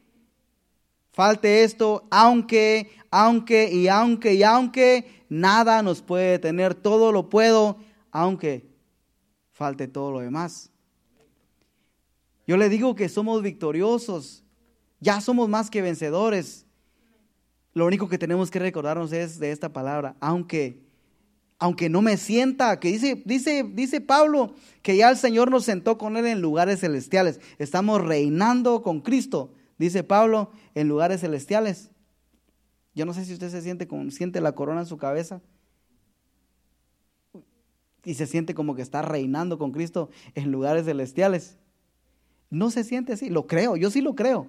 [1.11, 7.77] falte esto, aunque, aunque y aunque y aunque, nada nos puede detener, todo lo puedo,
[8.09, 8.65] aunque
[9.51, 10.71] falte todo lo demás.
[12.47, 14.43] Yo le digo que somos victoriosos,
[15.01, 16.65] ya somos más que vencedores.
[17.75, 20.81] Lo único que tenemos que recordarnos es de esta palabra, aunque
[21.61, 25.99] aunque no me sienta, que dice, dice, dice Pablo que ya el Señor nos sentó
[25.99, 27.39] con él en lugares celestiales.
[27.59, 31.91] Estamos reinando con Cristo, dice Pablo, en lugares celestiales.
[32.95, 35.39] Yo no sé si usted se siente con, siente la corona en su cabeza
[38.03, 41.59] y se siente como que está reinando con Cristo en lugares celestiales.
[42.49, 44.47] No se siente así, lo creo, yo sí lo creo,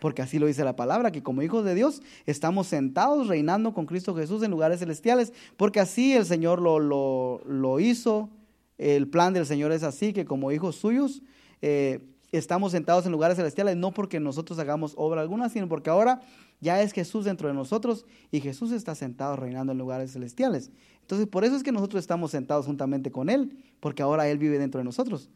[0.00, 3.86] porque así lo dice la palabra, que como hijos de Dios estamos sentados reinando con
[3.86, 8.30] Cristo Jesús en lugares celestiales, porque así el Señor lo, lo, hizo,
[8.78, 11.22] el plan del Señor es así, que como hijos suyos
[11.62, 12.00] eh,
[12.32, 16.20] estamos sentados en lugares celestiales, no porque nosotros hagamos obra alguna, sino porque ahora
[16.60, 20.70] ya es Jesús dentro de nosotros y Jesús está sentado reinando en lugares celestiales.
[21.00, 24.58] Entonces, por eso es que nosotros estamos sentados juntamente con Él, porque ahora Él vive
[24.58, 25.30] dentro de nosotros.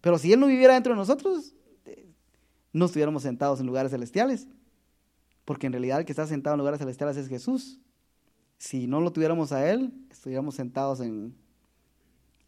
[0.00, 1.54] Pero si Él no viviera dentro de nosotros,
[2.72, 4.46] no estuviéramos sentados en lugares celestiales,
[5.44, 7.80] porque en realidad el que está sentado en lugares celestiales es Jesús.
[8.58, 11.34] Si no lo tuviéramos a Él, estuviéramos sentados en,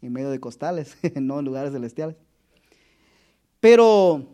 [0.01, 2.15] en medio de costales, no en lugares celestiales.
[3.59, 4.27] Pero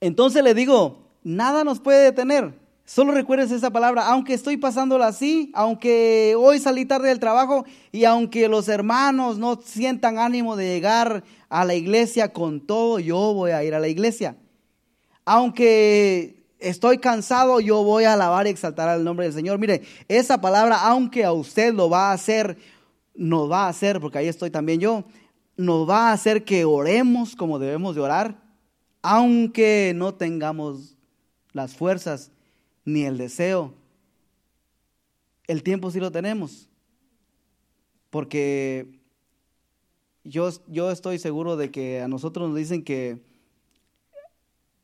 [0.00, 2.54] entonces le digo, nada nos puede detener.
[2.84, 8.04] Solo recuerdes esa palabra, aunque estoy pasándola así, aunque hoy salí tarde del trabajo y
[8.04, 13.50] aunque los hermanos no sientan ánimo de llegar a la iglesia con todo, yo voy
[13.50, 14.36] a ir a la iglesia
[15.28, 19.58] aunque estoy cansado, yo voy a alabar y exaltar al nombre del Señor.
[19.58, 22.56] Mire, esa palabra, aunque a usted lo va a hacer,
[23.14, 25.04] nos va a hacer, porque ahí estoy también yo,
[25.58, 28.42] nos va a hacer que oremos como debemos de orar,
[29.02, 30.96] aunque no tengamos
[31.52, 32.30] las fuerzas
[32.86, 33.74] ni el deseo.
[35.46, 36.70] El tiempo sí lo tenemos,
[38.08, 38.98] porque
[40.24, 43.27] yo, yo estoy seguro de que a nosotros nos dicen que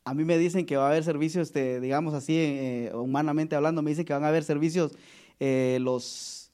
[0.04, 3.82] a mí me dicen que va a haber servicios, este, digamos así, eh, humanamente hablando,
[3.82, 4.92] me dicen que van a haber servicios
[5.40, 6.52] eh, los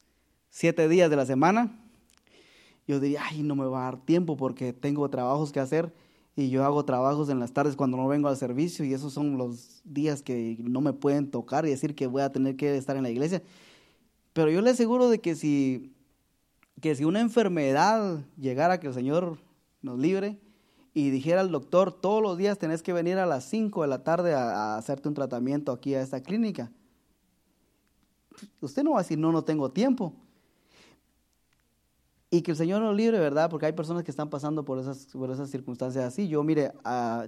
[0.51, 1.77] siete días de la semana.
[2.87, 5.93] Yo diría, ay, no me va a dar tiempo porque tengo trabajos que hacer
[6.37, 9.37] y yo hago trabajos en las tardes cuando no vengo al servicio y esos son
[9.37, 12.97] los días que no me pueden tocar y decir que voy a tener que estar
[12.97, 13.43] en la iglesia.
[14.33, 15.93] Pero yo le aseguro de que si,
[16.81, 19.39] que si una enfermedad llegara que el Señor
[19.83, 20.39] nos libre,
[20.93, 24.03] y dijera al doctor, todos los días tenés que venir a las 5 de la
[24.03, 26.71] tarde a, hacerte un tratamiento aquí a esta clínica.
[28.61, 30.15] Usted no va a decir, no, no tengo tiempo.
[32.31, 33.51] Y que el Señor nos libre, ¿verdad?
[33.51, 36.29] Porque hay personas que están pasando por esas, por esas circunstancias así.
[36.29, 36.73] Yo, mire,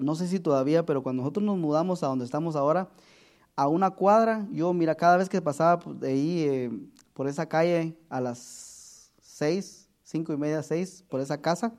[0.01, 2.88] no sé si todavía, pero cuando nosotros nos mudamos a donde estamos ahora,
[3.57, 6.70] a una cuadra, yo, mira, cada vez que pasaba de ahí, eh,
[7.14, 11.75] por esa calle, a las 6, 5 y media, 6, por esa casa,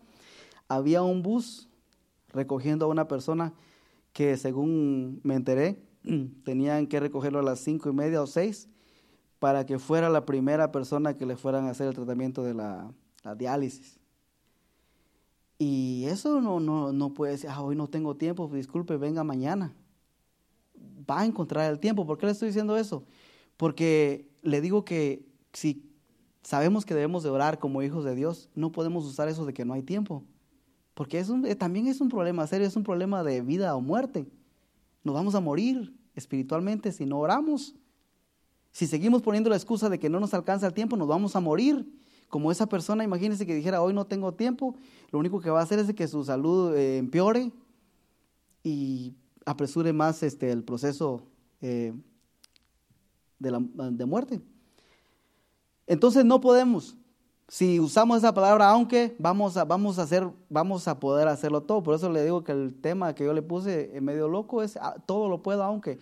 [0.67, 1.69] había un bus
[2.33, 3.53] recogiendo a una persona
[4.11, 5.81] que según me enteré,
[6.43, 8.69] tenían que recogerlo a las cinco y media o seis
[9.39, 12.93] para que fuera la primera persona que le fueran a hacer el tratamiento de la,
[13.37, 13.99] diálisis.
[15.57, 19.73] Y eso no, no, no puede ser, ah, hoy no tengo tiempo, disculpe, venga mañana.
[21.09, 22.05] Va a encontrar el tiempo.
[22.05, 23.05] ¿Por qué le estoy diciendo eso?
[23.57, 25.89] Porque le digo que si
[26.41, 29.65] sabemos que debemos de orar como hijos de Dios, no podemos usar eso de que
[29.65, 30.23] no hay tiempo.
[30.93, 34.27] Porque es eh, también es un problema serio, es un problema de vida o muerte.
[35.03, 37.75] Nos vamos a morir espiritualmente si no oramos.
[38.71, 41.39] Si seguimos poniendo la excusa de que no nos alcanza el tiempo, nos vamos a
[41.39, 41.87] morir.
[42.27, 44.75] Como esa persona, imagínense que dijera, hoy no tengo tiempo,
[45.11, 47.51] lo único que va a hacer es que su salud eh, empeore
[48.63, 49.13] y
[49.45, 51.27] apresure más este, el proceso
[51.61, 51.93] eh,
[53.37, 54.41] de muerte.
[55.85, 56.97] Entonces no podemos.
[57.47, 61.83] Si usamos esa palabra aunque, vamos a, vamos a, hacer, vamos a poder hacerlo todo.
[61.83, 64.77] Por eso le digo que el tema que yo le puse en medio loco es
[64.77, 65.99] ah, todo lo puedo aunque.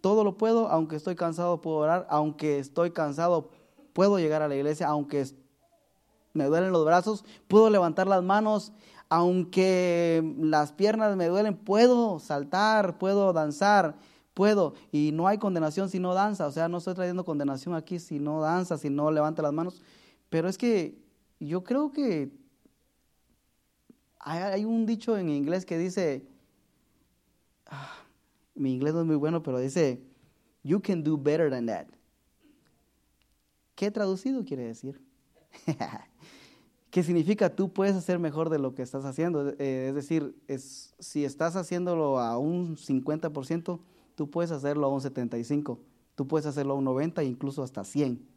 [0.00, 3.50] Todo lo puedo, aunque estoy cansado puedo orar, aunque estoy cansado
[3.92, 5.26] puedo llegar a la iglesia, aunque
[6.32, 8.72] me duelen los brazos, puedo levantar las manos,
[9.08, 13.96] aunque las piernas me duelen, puedo saltar, puedo danzar,
[14.34, 14.74] puedo.
[14.90, 18.18] Y no hay condenación si no danza, o sea, no estoy trayendo condenación aquí si
[18.18, 19.82] no danza, si no levanta las manos.
[20.32, 20.98] Pero es que
[21.40, 22.32] yo creo que
[24.18, 26.26] hay, un dicho en inglés que dice,
[27.66, 27.98] ah,
[28.54, 30.00] mi inglés no es muy bueno, pero dice,
[30.62, 31.86] you can do better than that.
[33.74, 35.02] ¿Qué traducido quiere decir?
[36.90, 39.50] ¿Qué significa tú puedes hacer mejor de lo que estás haciendo?
[39.58, 43.80] Eh, es decir, es, si estás haciéndolo a un 50%,
[44.14, 45.78] tú puedes hacerlo a un 75%,
[46.14, 48.31] tú puedes hacerlo a un 90% e incluso hasta 100%.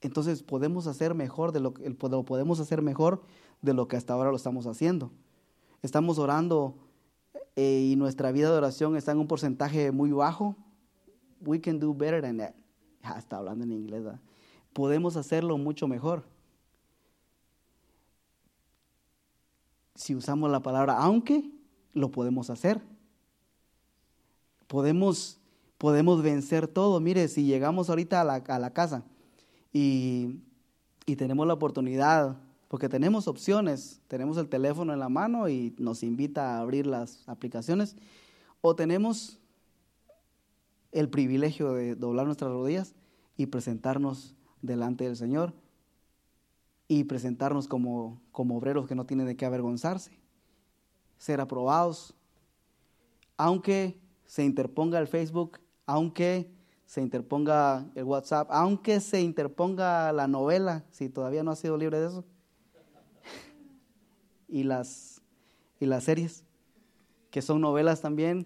[0.00, 3.22] Entonces podemos hacer mejor de lo que podemos hacer mejor
[3.60, 5.10] de lo que hasta ahora lo estamos haciendo.
[5.82, 6.74] Estamos orando
[7.56, 10.56] eh, y nuestra vida de oración está en un porcentaje muy bajo.
[11.40, 12.54] We can do better than that.
[13.02, 14.04] Ya está hablando en inglés.
[14.72, 16.24] Podemos hacerlo mucho mejor.
[19.94, 21.50] Si usamos la palabra aunque,
[21.92, 22.80] lo podemos hacer.
[24.66, 25.38] Podemos,
[25.76, 27.00] podemos vencer todo.
[27.00, 29.04] Mire, si llegamos ahorita a la, a la casa
[29.72, 30.40] y,
[31.06, 32.36] y tenemos la oportunidad,
[32.68, 37.28] porque tenemos opciones, tenemos el teléfono en la mano y nos invita a abrir las
[37.28, 37.96] aplicaciones,
[38.60, 39.40] o tenemos
[40.92, 42.94] el privilegio de doblar nuestras rodillas
[43.36, 45.54] y presentarnos delante del Señor
[46.88, 50.18] y presentarnos como, como obreros que no tienen de qué avergonzarse,
[51.18, 52.14] ser aprobados,
[53.36, 56.52] aunque se interponga el Facebook, aunque
[56.90, 62.00] se interponga el WhatsApp, aunque se interponga la novela, si todavía no ha sido libre
[62.00, 62.24] de eso,
[64.48, 65.22] y las,
[65.78, 66.42] y las series,
[67.30, 68.44] que son novelas también,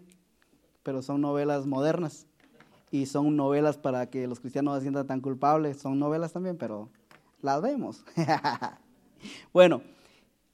[0.83, 2.27] pero son novelas modernas
[2.91, 5.79] y son novelas para que los cristianos no se sientan tan culpables.
[5.79, 6.91] Son novelas también, pero
[7.41, 8.05] las vemos.
[9.55, 9.81] bueno,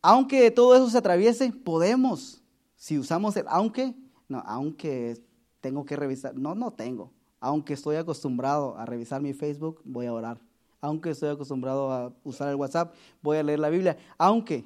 [0.01, 2.41] aunque todo eso se atraviese, podemos,
[2.77, 3.97] si usamos el aunque,
[4.29, 5.21] no, aunque
[5.61, 7.11] tengo que revisar, no, no tengo.
[7.41, 10.39] Aunque estoy acostumbrado a revisar mi Facebook, voy a orar.
[10.81, 13.97] Aunque estoy acostumbrado a usar el WhatsApp, voy a leer la Biblia.
[14.19, 14.65] Aunque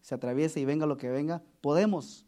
[0.00, 2.26] se atraviese y venga lo que venga, podemos,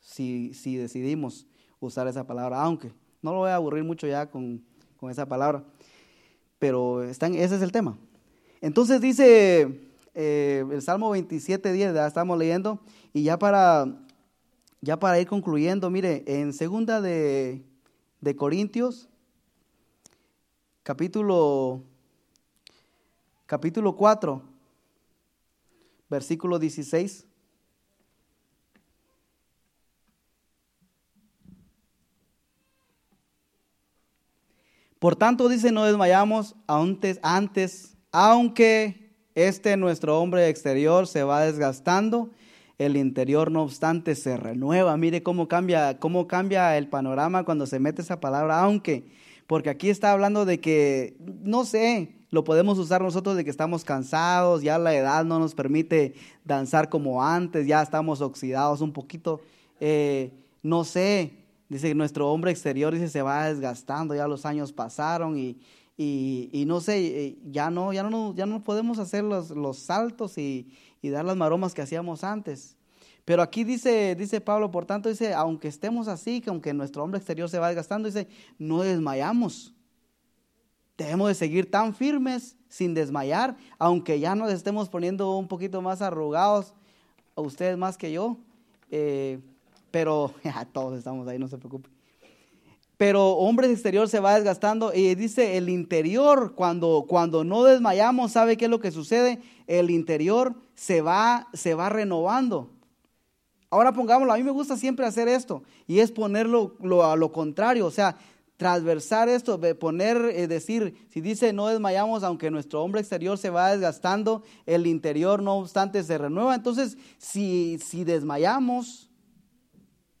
[0.00, 1.46] si, si decidimos
[1.80, 2.92] usar esa palabra, aunque.
[3.22, 4.64] No lo voy a aburrir mucho ya con,
[5.10, 5.64] esa palabra,
[6.58, 7.98] pero ese es el tema.
[8.60, 9.80] Entonces dice
[10.14, 12.80] eh, el Salmo 27, 10, ya estamos leyendo,
[13.12, 13.86] y ya para,
[14.80, 17.62] ya para ir concluyendo, mire, en segunda de,
[18.20, 19.09] de Corintios,
[20.90, 21.84] capítulo,
[23.46, 24.42] capítulo 4,
[26.08, 27.28] versículo 16.
[34.98, 42.30] Por tanto, dice, no desmayamos antes, antes, aunque este nuestro hombre exterior se va desgastando,
[42.78, 44.96] el interior no obstante se renueva.
[44.96, 49.06] Mire cómo cambia, cómo cambia el panorama cuando se mete esa palabra, aunque,
[49.50, 53.82] porque aquí está hablando de que, no sé, lo podemos usar nosotros de que estamos
[53.82, 59.40] cansados, ya la edad no nos permite danzar como antes, ya estamos oxidados un poquito,
[59.80, 60.30] eh,
[60.62, 61.32] no sé,
[61.68, 65.56] Dice que nuestro hombre exterior dice, se va desgastando, ya los años pasaron y,
[65.96, 70.38] y, no sé, eh, ya no, ya no, ya no podemos hacer los, los saltos
[70.38, 70.68] y,
[71.02, 72.76] y, dar las maromas que hacíamos antes.
[73.24, 77.18] Pero aquí dice, dice Pablo, por tanto, dice, aunque estemos así, que aunque nuestro hombre
[77.18, 79.74] exterior se va desgastando, dice, no desmayamos.
[80.96, 86.02] Debemos de seguir tan firmes sin desmayar, aunque ya nos estemos poniendo un poquito más
[86.02, 86.74] arrugados,
[87.36, 88.36] a ustedes más que yo.
[88.90, 89.40] Eh,
[89.90, 90.34] pero
[90.72, 91.88] todos estamos ahí, no se preocupe.
[92.96, 98.58] Pero hombre exterior se va desgastando y dice el interior, cuando, cuando no desmayamos, ¿sabe
[98.58, 99.40] qué es lo que sucede?
[99.66, 102.68] El interior se va, se va renovando.
[103.70, 107.86] Ahora pongámoslo, a mí me gusta siempre hacer esto y es ponerlo a lo contrario,
[107.86, 108.16] o sea,
[108.56, 113.70] transversar esto, poner, eh, decir, si dice no desmayamos, aunque nuestro hombre exterior se va
[113.70, 116.54] desgastando, el interior no obstante se renueva.
[116.54, 119.08] Entonces, si, si desmayamos,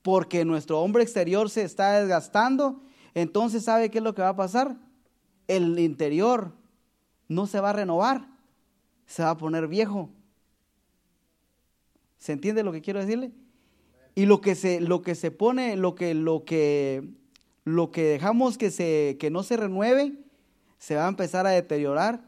[0.00, 2.80] porque nuestro hombre exterior se está desgastando,
[3.14, 4.76] entonces ¿sabe qué es lo que va a pasar?
[5.46, 6.52] El interior
[7.28, 8.26] no se va a renovar,
[9.06, 10.08] se va a poner viejo.
[12.20, 13.32] ¿Se entiende lo que quiero decirle?
[14.14, 17.08] Y lo que se, lo que se pone, lo que, lo que,
[17.64, 20.12] lo que dejamos que, se, que no se renueve,
[20.78, 22.22] se va a empezar a deteriorar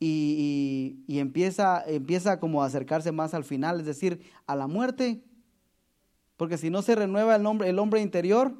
[0.00, 5.22] y, empieza, empieza como a acercarse más al final, es decir, a la muerte.
[6.38, 8.54] Porque si no se renueva el hombre, el hombre interior,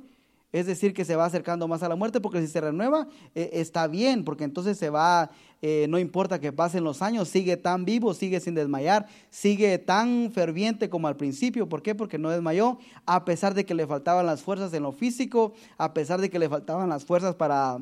[0.57, 3.51] es decir, que se va acercando más a la muerte, porque si se renueva, eh,
[3.53, 5.31] está bien, porque entonces se va,
[5.61, 10.33] eh, no importa que pasen los años, sigue tan vivo, sigue sin desmayar, sigue tan
[10.33, 11.69] ferviente como al principio.
[11.69, 11.95] ¿Por qué?
[11.95, 15.93] Porque no desmayó, a pesar de que le faltaban las fuerzas en lo físico, a
[15.93, 17.79] pesar de que le faltaban las fuerzas para,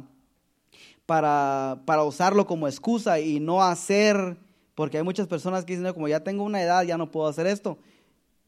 [1.06, 4.36] para, para usarlo como excusa y no hacer,
[4.74, 7.46] porque hay muchas personas que dicen, como ya tengo una edad, ya no puedo hacer
[7.46, 7.78] esto.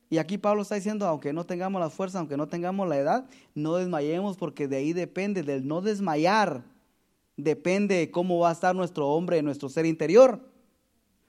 [0.08, 3.28] Y aquí Pablo está diciendo, aunque no tengamos la fuerza, aunque no tengamos la edad,
[3.54, 6.62] no desmayemos porque de ahí depende, del no desmayar,
[7.36, 10.40] depende cómo va a estar nuestro hombre, nuestro ser interior.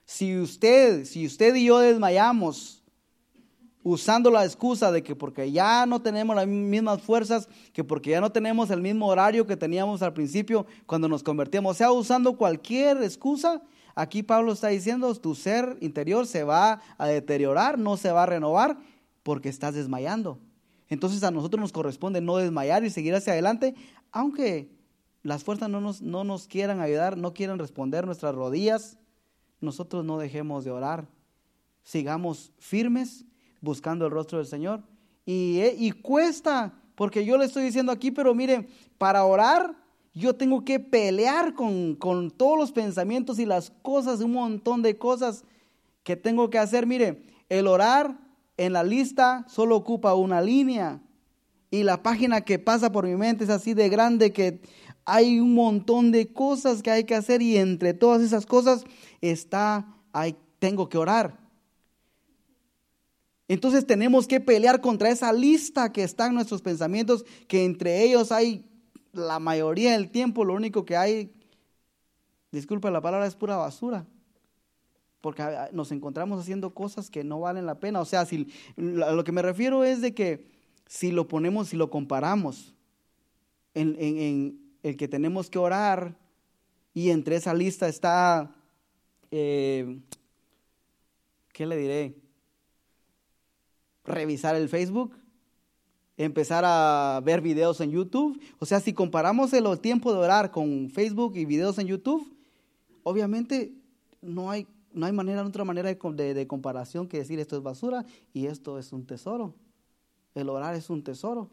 [0.04, 2.78] Si usted, si usted y yo desmayamos
[3.82, 8.20] usando la excusa de que porque ya no tenemos las mismas fuerzas, que porque ya
[8.20, 12.36] no tenemos el mismo horario que teníamos al principio cuando nos convertimos, o sea, usando
[12.36, 13.62] cualquier excusa,
[13.98, 18.26] Aquí Pablo está diciendo, tu ser interior se va a deteriorar, no se va a
[18.26, 18.78] renovar
[19.24, 20.38] porque estás desmayando.
[20.88, 23.74] Entonces a nosotros nos corresponde no desmayar y seguir hacia adelante,
[24.12, 24.70] aunque
[25.24, 28.98] las fuerzas no nos, no nos quieran ayudar, no quieran responder nuestras rodillas,
[29.60, 31.08] nosotros no dejemos de orar.
[31.82, 33.24] Sigamos firmes
[33.60, 34.84] buscando el rostro del Señor.
[35.26, 39.74] Y, eh, y cuesta, porque yo le estoy diciendo aquí, pero mire, para orar
[40.18, 41.96] yo tengo que pelear con,
[42.36, 45.44] todos los pensamientos y las cosas, un montón de cosas
[46.02, 46.86] que tengo que hacer.
[46.86, 48.18] Mire, el orar
[48.56, 51.00] en la lista solo ocupa una línea
[51.70, 54.60] y la página que pasa por mi mente es así de grande que
[55.04, 58.84] hay un montón de cosas que hay que hacer y entre todas esas cosas
[59.20, 61.38] está, hay, tengo que orar.
[63.46, 68.32] Entonces tenemos que pelear contra esa lista que está en nuestros pensamientos, que entre ellos
[68.32, 68.67] hay
[69.18, 71.32] la mayoría del tiempo lo único que hay,
[72.52, 74.06] disculpa la palabra, es pura basura.
[75.20, 75.42] Porque
[75.72, 78.00] nos encontramos haciendo cosas que no valen la pena.
[78.00, 78.46] O sea, si,
[78.76, 80.46] lo que me refiero es de que
[80.86, 82.74] si lo ponemos, si lo comparamos
[83.74, 86.16] en, en, el que tenemos que orar
[86.94, 88.54] y entre esa lista está,
[89.30, 90.00] eh,
[91.52, 92.14] ¿qué le diré?
[94.04, 95.16] Revisar el Facebook,
[96.18, 98.38] empezar a ver videos en YouTube.
[98.58, 102.36] O sea, si comparamos el tiempo de orar con Facebook y videos en YouTube,
[103.04, 103.72] obviamente
[104.20, 108.04] no hay, no hay manera, otra manera de, comparación que decir esto es basura
[108.34, 109.54] y esto es un tesoro.
[110.34, 111.48] El orar es un tesoro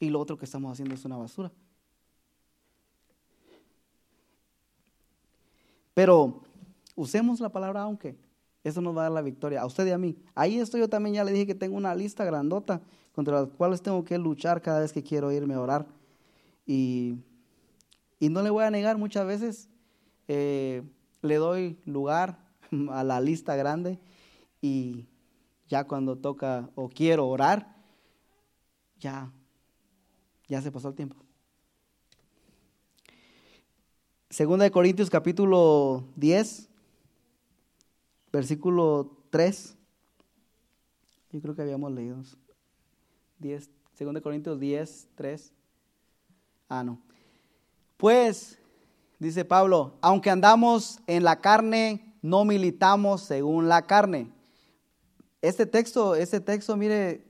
[0.00, 1.52] y lo otro que estamos haciendo es una basura.
[5.92, 6.40] Pero
[6.96, 8.16] usemos la palabra aunque.
[8.64, 10.16] Eso nos va a dar la victoria, a usted y a mí.
[10.34, 12.82] Ahí estoy yo también, ya le dije que tengo una lista grandota
[13.20, 15.86] contra las cuales tengo que luchar cada vez que quiero irme a orar.
[16.66, 17.18] Y,
[18.18, 19.68] no le voy a negar, muchas veces
[20.26, 20.82] eh,
[21.20, 22.38] le doy lugar
[22.90, 23.98] a la lista grande
[24.62, 25.04] y
[25.68, 27.76] ya cuando toca o quiero orar,
[28.98, 29.30] ya,
[30.48, 31.16] ya se pasó el tiempo.
[34.30, 36.70] Segunda de Corintios capítulo 10,
[38.32, 39.76] versículo 3.
[41.32, 42.16] Yo creo que habíamos leído.
[43.40, 43.68] 10,
[43.98, 45.52] 2 Corintios 10, 3.
[46.68, 47.00] Ah, no.
[47.96, 48.58] Pues,
[49.18, 54.30] dice Pablo, aunque andamos en la carne, no militamos según la carne.
[55.42, 57.26] Este texto, este texto, mire,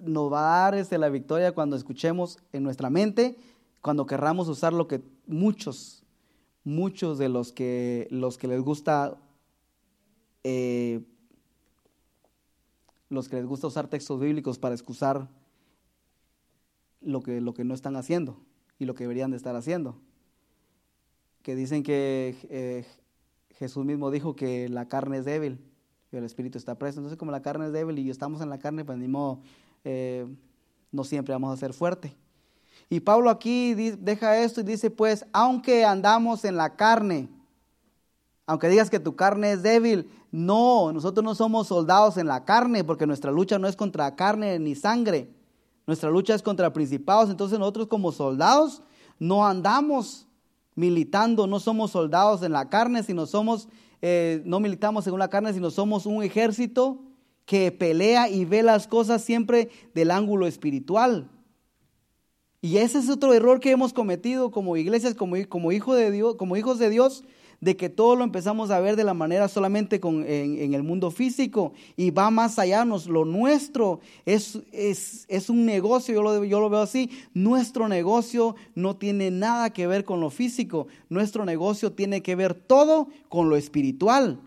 [0.00, 3.36] nos va a dar este, la victoria cuando escuchemos en nuestra mente,
[3.82, 6.00] cuando querramos usar lo que muchos
[6.64, 9.18] muchos de los que, los que les gusta
[10.44, 11.02] eh,
[13.10, 15.28] los que les gusta usar textos bíblicos para excusar
[17.00, 18.40] lo que, lo que no están haciendo
[18.78, 19.98] y lo que deberían de estar haciendo.
[21.42, 22.86] Que dicen que eh,
[23.56, 25.60] Jesús mismo dijo que la carne es débil
[26.12, 27.00] y el espíritu está preso.
[27.00, 29.40] Entonces, como la carne es débil y estamos en la carne, pues modo,
[29.84, 30.26] eh,
[30.92, 32.12] no siempre vamos a ser fuertes.
[32.88, 37.28] Y Pablo aquí deja esto y dice, pues, aunque andamos en la carne,
[38.50, 42.82] aunque digas que tu carne es débil, no, nosotros no somos soldados en la carne,
[42.82, 45.30] porque nuestra lucha no es contra carne ni sangre,
[45.86, 48.82] nuestra lucha es contra principados, entonces nosotros como soldados
[49.20, 50.26] no andamos
[50.74, 53.68] militando, no somos soldados en la carne, sino somos,
[54.02, 57.04] eh, no militamos según la carne, sino somos un ejército
[57.44, 61.30] que pelea y ve las cosas siempre del ángulo espiritual.
[62.60, 66.34] Y ese es otro error que hemos cometido como iglesias, como, como, hijo de Dios,
[66.34, 67.22] como hijos de Dios,
[67.60, 71.10] de que todo lo empezamos a ver de la manera solamente con, en, el mundo
[71.10, 76.44] físico y va más allá, nos, lo nuestro es, es, es un negocio, yo lo,
[76.44, 81.44] yo lo veo así, nuestro negocio no tiene nada que ver con lo físico, nuestro
[81.44, 84.40] negocio tiene que ver todo con lo espiritual.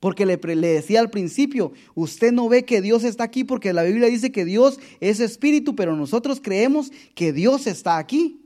[0.00, 3.82] Porque le, le, decía al principio, usted no ve que Dios está aquí porque la
[3.82, 8.39] Biblia dice que Dios es espíritu, pero nosotros creemos que Dios está aquí.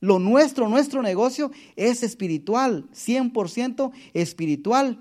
[0.00, 5.00] Lo nuestro, nuestro negocio es espiritual, 100% espiritual.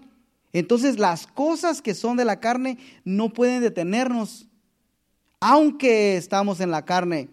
[0.54, 4.48] Entonces las cosas que son de la carne no pueden detenernos.
[5.40, 7.30] Aunque estamos en la carne,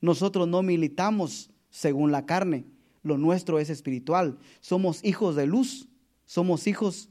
[0.00, 2.64] nosotros no militamos según la carne.
[3.02, 4.38] Lo nuestro es espiritual.
[4.60, 5.88] Somos hijos de luz.
[6.24, 7.08] Somos hijos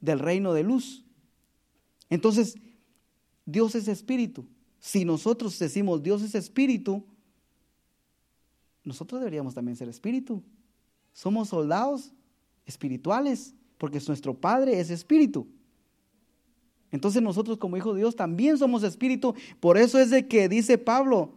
[0.00, 1.04] del reino de luz.
[2.10, 2.56] Entonces,
[3.44, 4.46] Dios es espíritu.
[4.78, 7.04] Si nosotros decimos Dios es espíritu,
[8.88, 10.42] nosotros deberíamos también ser espíritu.
[11.12, 12.12] Somos soldados
[12.64, 15.46] espirituales, porque nuestro Padre es espíritu.
[16.90, 19.34] Entonces nosotros como hijos de Dios también somos espíritu.
[19.60, 21.34] Por eso es de que dice Pablo,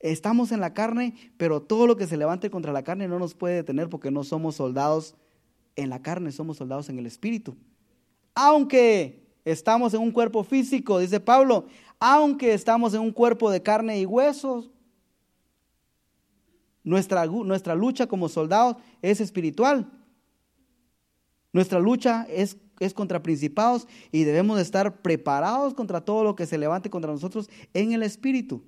[0.00, 3.34] estamos en la carne, pero todo lo que se levante contra la carne no nos
[3.34, 5.14] puede detener porque no somos soldados
[5.76, 7.54] en la carne, somos soldados en el espíritu.
[8.34, 11.66] Aunque estamos en un cuerpo físico, dice Pablo,
[11.98, 14.70] aunque estamos en un cuerpo de carne y huesos,
[16.86, 19.90] nuestra, nuestra lucha como soldados es espiritual.
[21.52, 26.46] Nuestra lucha es, es contra principados y debemos de estar preparados contra todo lo que
[26.46, 28.62] se levante contra nosotros en el espíritu.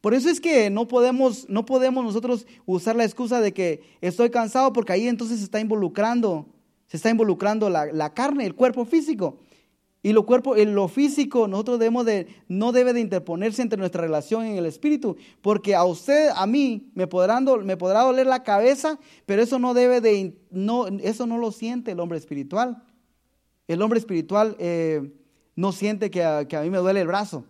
[0.00, 4.30] Por eso es que no podemos, no podemos nosotros usar la excusa de que estoy
[4.30, 6.48] cansado porque ahí entonces se está involucrando,
[6.86, 9.38] se está involucrando la, la carne, el cuerpo físico.
[10.02, 14.00] Y lo cuerpo, en lo físico, nosotros debemos de, no debe de interponerse entre nuestra
[14.00, 18.42] relación en el espíritu, porque a usted, a mí, me, podrán, me podrá doler la
[18.42, 22.82] cabeza, pero eso no debe de, no, eso no lo siente el hombre espiritual.
[23.68, 25.12] El hombre espiritual eh,
[25.54, 27.44] no siente que a, que a mí me duele el brazo.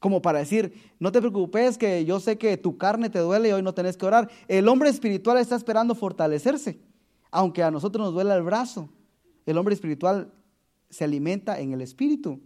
[0.00, 3.52] Como para decir, no te preocupes que yo sé que tu carne te duele y
[3.52, 4.28] hoy no tenés que orar.
[4.48, 6.80] El hombre espiritual está esperando fortalecerse,
[7.30, 8.88] aunque a nosotros nos duele el brazo.
[9.46, 10.32] El hombre espiritual
[10.90, 12.40] se alimenta en el espíritu.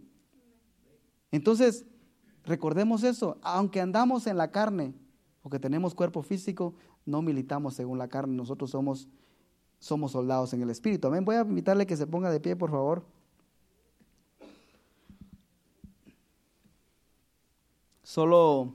[1.31, 1.85] Entonces,
[2.43, 4.93] recordemos eso, aunque andamos en la carne,
[5.41, 6.75] porque tenemos cuerpo físico,
[7.05, 9.07] no militamos según la carne, nosotros somos,
[9.79, 11.07] somos soldados en el espíritu.
[11.07, 11.25] Amén.
[11.25, 13.03] Voy a invitarle que se ponga de pie, por favor.
[18.03, 18.73] Solo,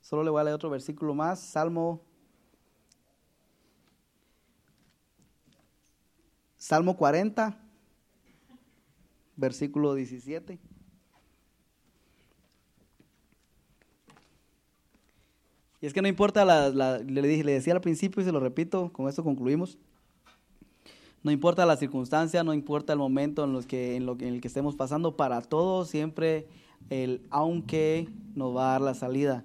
[0.00, 2.02] solo le voy a leer otro versículo más, Salmo
[6.62, 7.58] Salmo 40,
[9.34, 10.60] versículo 17.
[15.80, 16.44] Y es que no importa,
[17.00, 19.76] le, dije, le decía al principio y se lo repito, con esto concluimos.
[21.24, 24.40] No importa la circunstancia, no importa el momento en, los que, en, lo, en el
[24.40, 26.46] que estemos pasando, para todo siempre
[26.90, 29.44] el aunque nos va a dar la salida.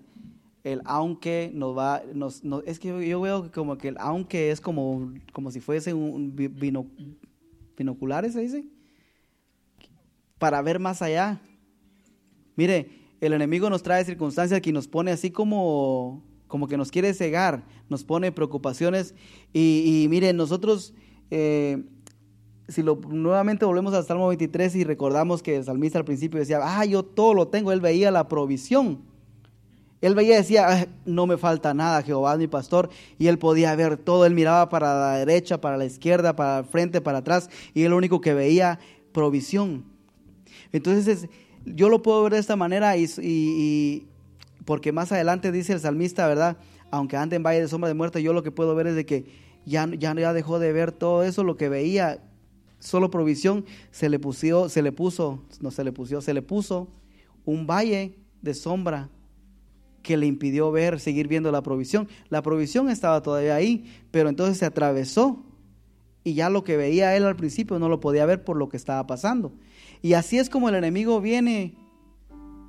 [0.68, 5.14] El aunque nos va, nos, es que yo, veo como que el aunque es como,
[5.32, 6.88] como si fuese un, vino,
[7.78, 8.66] binoculares, se dice,
[10.38, 11.40] para ver más allá.
[12.58, 12.90] Mire,
[13.22, 17.64] el enemigo nos trae circunstancias que nos pone así como, como que nos quiere cegar,
[17.88, 19.16] nos pone preocupaciones
[19.54, 20.94] y, y mire, nosotros,
[21.32, 21.82] eh,
[22.68, 26.60] si lo, nuevamente volvemos al Salmo 23 y recordamos que el salmista al principio decía,
[26.62, 29.16] ah, yo todo lo tengo, él veía la provisión.
[30.00, 32.90] Él veía y decía, no me falta nada, Jehová es mi pastor.
[33.18, 36.66] Y él podía ver todo, él miraba para la derecha, para la izquierda, para el
[36.66, 37.50] frente, para atrás.
[37.74, 38.80] Y él lo único que veía,
[39.12, 39.86] provisión.
[40.72, 41.28] Entonces,
[41.66, 44.08] yo lo puedo ver de esta manera y,
[44.66, 46.58] porque más adelante dice el salmista, ¿verdad?
[46.92, 49.06] Aunque ande en valle de sombra de muerte, yo lo que puedo ver es de
[49.06, 49.26] que
[49.66, 52.24] ya, ya, ya dejó de ver todo eso, lo que veía,
[52.80, 56.88] solo provisión, se le, pusió, se le puso, no se le puso, se le puso
[57.44, 59.10] un valle de sombra
[60.08, 62.08] que le impidió ver, seguir viendo la provisión.
[62.30, 65.44] La provisión estaba todavía ahí, pero entonces se atravesó
[66.24, 68.78] y ya lo que veía él al principio no lo podía ver por lo que
[68.78, 69.52] estaba pasando.
[70.02, 71.76] Y así es como el enemigo viene,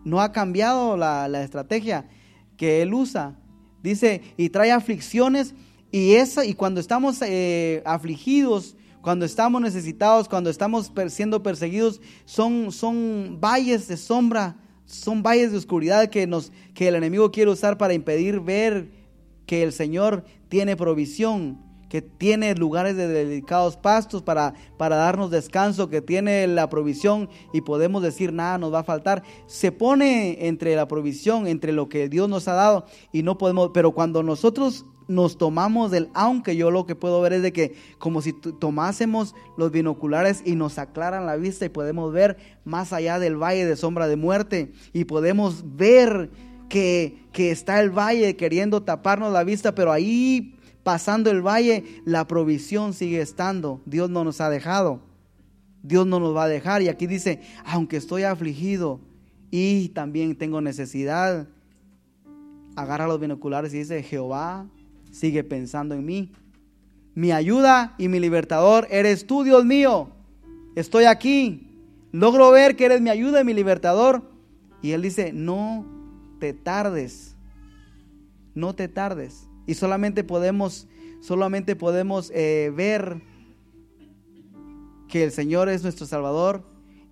[0.05, 2.09] no ha cambiado la, estrategia
[2.57, 3.39] que él usa.
[3.84, 5.55] Dice, y trae aflicciones
[5.93, 12.72] y, esa, y cuando estamos eh, afligidos, cuando estamos necesitados, cuando estamos siendo perseguidos, son,
[12.72, 14.57] son valles de sombra
[14.89, 18.91] son valles de oscuridad que, nos, que el enemigo quiere usar para impedir ver
[19.47, 21.59] que el Señor tiene provisión,
[21.91, 27.61] que tiene lugares de dedicados pastos para, para darnos descanso, que tiene la provisión y
[27.61, 29.22] podemos decir nada nos va a faltar.
[29.47, 33.70] Se pone entre la provisión, entre lo que Dios nos ha dado y no podemos,
[33.74, 37.75] pero cuando nosotros nos tomamos del aunque, yo lo que puedo ver es de que
[37.99, 43.19] como si tomásemos los binoculares y nos aclaran la vista y podemos ver más allá
[43.19, 46.31] del valle de sombra de muerte y podemos ver
[46.69, 52.27] que, que está el valle queriendo taparnos la vista, pero ahí pasando el valle, la
[52.29, 53.81] provisión sigue estando.
[53.87, 55.01] Dios no nos ha dejado.
[55.83, 56.83] Dios no nos va a dejar.
[56.83, 59.01] Y aquí dice, aunque estoy afligido
[59.51, 61.49] y también tengo necesidad,
[62.77, 64.67] agarra los binoculares y dice, Jehová
[65.11, 66.33] sigue pensando en mí.
[67.15, 70.11] Mi ayuda y mi libertador eres tú, Dios mío.
[70.77, 71.67] Estoy aquí.
[72.13, 74.23] Logro ver que eres mi ayuda y mi libertador.
[74.83, 75.85] Y él dice, no
[76.39, 77.35] te tardes.
[78.55, 79.49] No te tardes.
[79.67, 80.87] Y solamente podemos,
[81.21, 83.21] solamente podemos eh, ver
[85.09, 86.63] que el Señor es nuestro Salvador.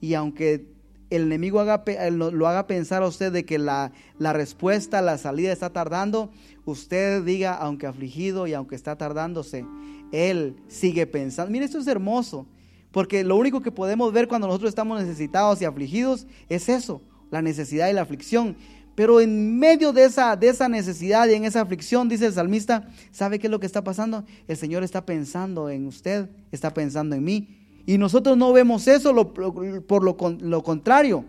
[0.01, 0.76] Y aunque
[1.11, 5.71] el enemigo lo, haga pensar a usted de que la, la respuesta, la salida está
[5.71, 6.31] tardando,
[6.65, 9.65] usted diga, aunque afligido y aunque está tardándose,
[10.13, 11.51] Él sigue pensando.
[11.51, 12.47] Mire, esto es hermoso,
[12.91, 17.43] porque lo único que podemos ver cuando nosotros estamos necesitados y afligidos es eso, la
[17.43, 18.57] necesidad y la aflicción.
[18.97, 22.89] Pero en medio de esa, de esa necesidad y en esa aflicción, dice el salmista,
[23.13, 24.25] ¿sabe qué es lo que está pasando?
[24.49, 27.66] El Señor está pensando en usted, está pensando en mí.
[27.87, 31.25] Y nosotros no vemos eso por lo, lo contrario.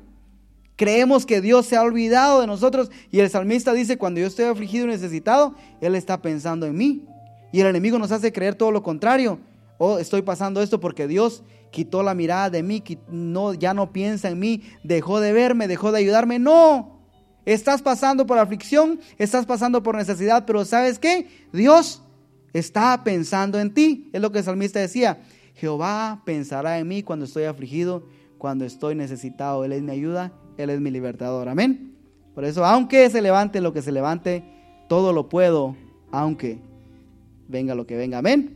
[0.75, 4.45] Creemos que Dios se ha olvidado de nosotros y el salmista dice, cuando yo estoy
[4.45, 7.05] afligido y necesitado, Él está pensando en mí.
[7.51, 9.39] Y el enemigo nos hace creer todo lo contrario.
[9.77, 14.29] Oh, estoy pasando esto porque Dios quitó la mirada de mí, no, ya no piensa
[14.29, 16.39] en mí, dejó de verme, dejó de ayudarme.
[16.39, 17.01] No,
[17.45, 21.27] estás pasando por aflicción, estás pasando por necesidad, pero ¿sabes qué?
[21.53, 22.01] Dios
[22.53, 24.09] está pensando en ti.
[24.13, 25.21] Es lo que el salmista decía.
[25.57, 28.03] Jehová pensará en mí cuando estoy afligido,
[28.37, 29.65] cuando estoy necesitado.
[29.65, 31.49] Él es mi ayuda, Él es mi libertador.
[31.49, 31.95] Amén.
[32.35, 34.43] Por eso, aunque se levante lo que se levante,
[34.87, 35.75] todo lo puedo,
[36.11, 36.59] aunque
[37.47, 38.19] venga lo que venga.
[38.19, 38.55] Amén.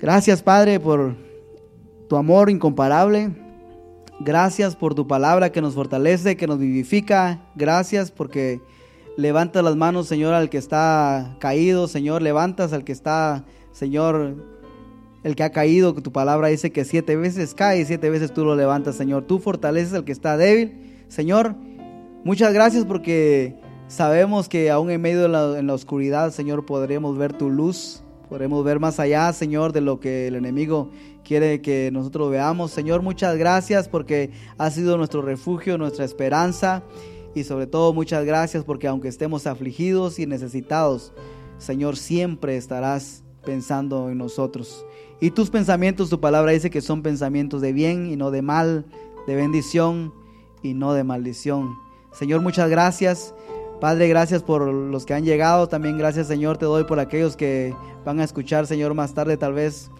[0.00, 1.14] Gracias, Padre, por
[2.08, 3.30] tu amor incomparable.
[4.20, 7.42] Gracias por tu palabra que nos fortalece, que nos vivifica.
[7.54, 8.62] Gracias porque
[9.18, 11.86] levantas las manos, Señor, al que está caído.
[11.86, 14.36] Señor, levantas al que está, Señor,
[15.22, 18.44] el que ha caído, tu palabra dice que siete veces cae y siete veces tú
[18.44, 19.24] lo levantas, Señor.
[19.24, 21.04] Tú fortaleces al que está débil.
[21.08, 21.54] Señor,
[22.24, 23.54] muchas gracias porque
[23.86, 28.02] sabemos que aún en medio de la, en la oscuridad, Señor, podremos ver tu luz.
[28.28, 30.90] Podremos ver más allá, Señor, de lo que el enemigo
[31.22, 32.70] quiere que nosotros veamos.
[32.70, 36.82] Señor, muchas gracias porque has sido nuestro refugio, nuestra esperanza.
[37.34, 41.12] Y sobre todo muchas gracias porque aunque estemos afligidos y necesitados,
[41.58, 44.84] Señor, siempre estarás pensando en nosotros.
[45.22, 48.84] Y tus pensamientos, tu palabra dice que son pensamientos de bien y no de mal,
[49.28, 50.12] de bendición
[50.64, 51.76] y no de maldición.
[52.10, 53.32] Señor, muchas gracias.
[53.80, 55.68] Padre, gracias por los que han llegado.
[55.68, 57.72] También gracias, Señor, te doy por aquellos que
[58.04, 59.92] van a escuchar, Señor, más tarde tal vez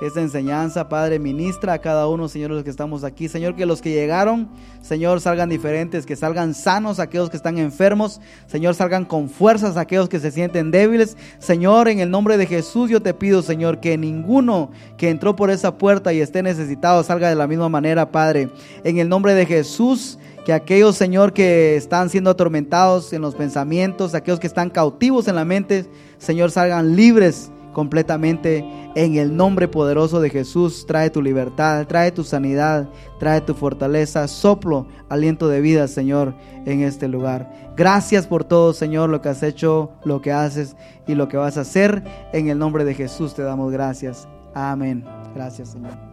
[0.00, 3.28] esta enseñanza, Padre, ministra a cada uno, Señor, los que estamos aquí.
[3.28, 4.48] Señor, que los que llegaron,
[4.80, 8.20] Señor, salgan diferentes, que salgan sanos aquellos que están enfermos.
[8.46, 11.18] Señor, salgan con fuerzas aquellos que se sienten débiles.
[11.38, 15.50] Señor, en el nombre de Jesús yo te pido, Señor, que ninguno que entró por
[15.50, 18.48] esa puerta y esté necesitado salga de la misma manera, Padre.
[18.84, 24.14] En el nombre de Jesús que aquellos, Señor, que están siendo atormentados en los pensamientos,
[24.14, 25.84] aquellos que están cautivos en la mente,
[26.18, 28.64] Señor, salgan libres completamente
[28.94, 30.86] en el nombre poderoso de Jesús.
[30.86, 36.34] Trae tu libertad, trae tu sanidad, trae tu fortaleza, soplo, aliento de vida, Señor,
[36.66, 37.50] en este lugar.
[37.76, 41.56] Gracias por todo, Señor, lo que has hecho, lo que haces y lo que vas
[41.56, 42.02] a hacer.
[42.32, 44.28] En el nombre de Jesús te damos gracias.
[44.54, 45.04] Amén.
[45.34, 46.09] Gracias, Señor.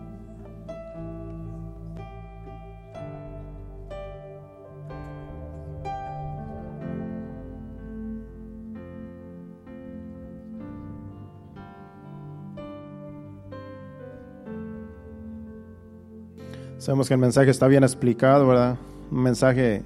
[16.88, 18.78] Sabemos que el mensaje está bien explicado, ¿verdad?
[19.12, 19.84] Un mensaje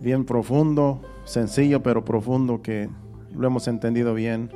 [0.00, 2.90] bien profundo, sencillo pero profundo que
[3.32, 4.50] lo hemos entendido bien.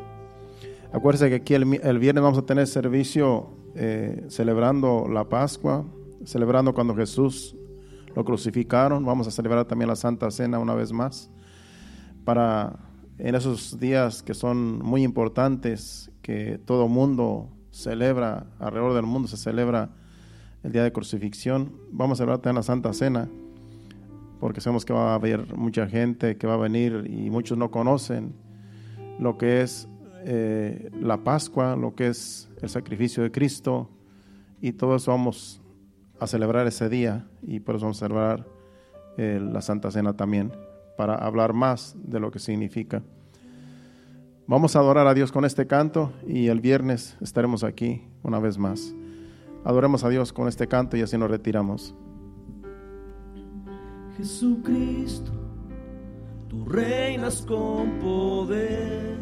[0.92, 5.84] Acuérdense que aquí el, viernes vamos a tener servicio eh, celebrando la Pascua,
[6.24, 7.54] celebrando cuando Jesús
[8.16, 9.04] lo crucificaron.
[9.04, 11.30] Vamos a celebrar también la Santa Cena una vez más
[12.24, 12.76] para
[13.18, 19.36] en esos días que son muy importantes, que todo mundo celebra, alrededor del mundo se
[19.36, 19.90] celebra
[20.66, 21.72] el día de crucifixión.
[21.92, 23.28] Vamos a hablar también la Santa Cena,
[24.40, 27.70] porque sabemos que va a haber mucha gente que va a venir y muchos no
[27.70, 28.34] conocen
[29.20, 29.88] lo que es
[30.24, 33.88] eh, la Pascua, lo que es el sacrificio de Cristo,
[34.60, 35.62] y todo eso vamos
[36.18, 38.46] a celebrar ese día y por eso vamos a celebrar
[39.18, 40.50] eh, la Santa Cena también,
[40.96, 43.04] para hablar más de lo que significa.
[44.48, 48.58] Vamos a adorar a Dios con este canto y el viernes estaremos aquí una vez
[48.58, 48.92] más.
[49.66, 51.92] Adoremos a Dios con este canto y así nos retiramos.
[54.16, 55.32] Jesucristo,
[56.48, 59.18] tú reinas con poder,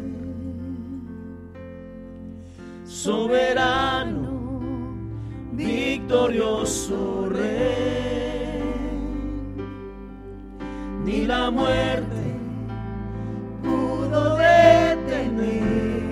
[2.83, 4.39] soberano,
[5.53, 8.61] victorioso rey,
[11.05, 12.37] ni la muerte
[13.63, 16.04] pudo detener.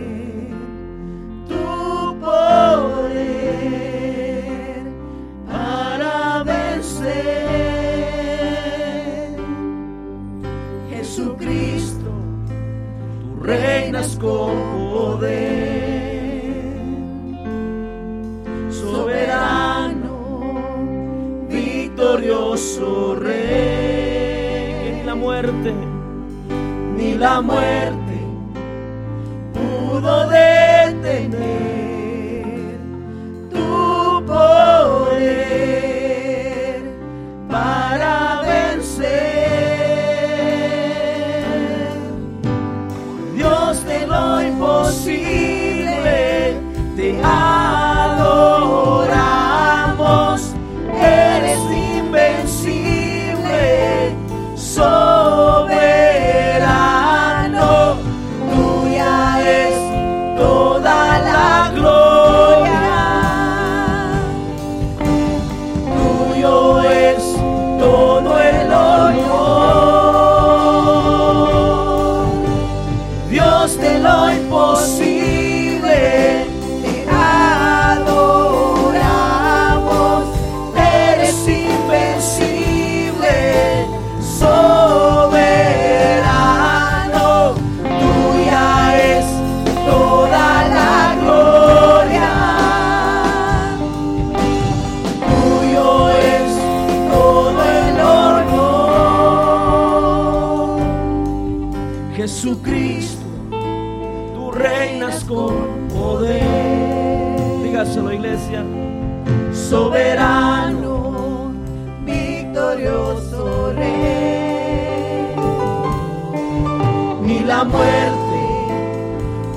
[117.66, 118.42] muerte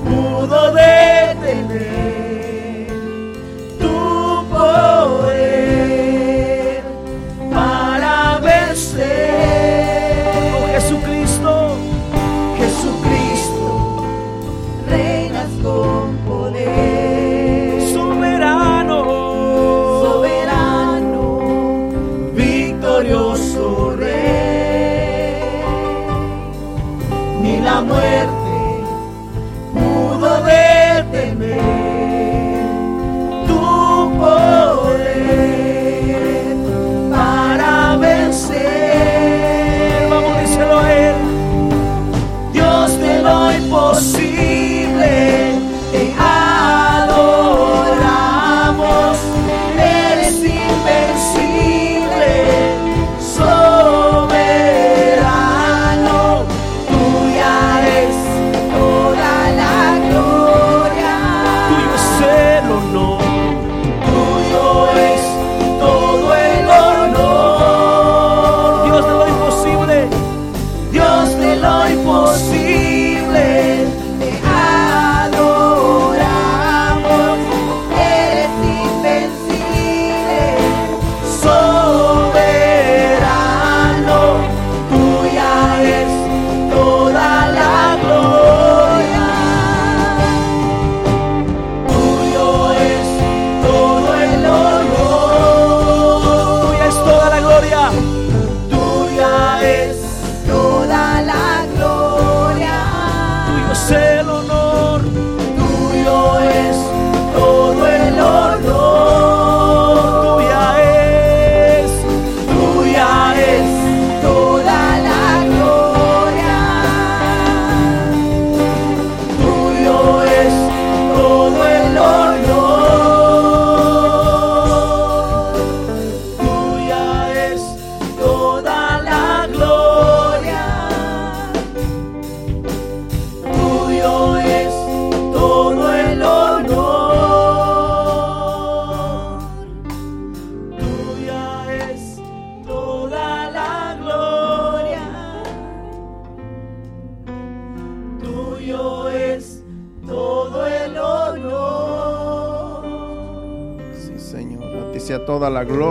[0.05, 2.16] pudo detener.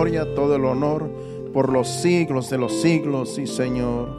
[0.05, 1.09] Gloria, todo el honor
[1.51, 4.09] por los siglos de los siglos, sí Señor.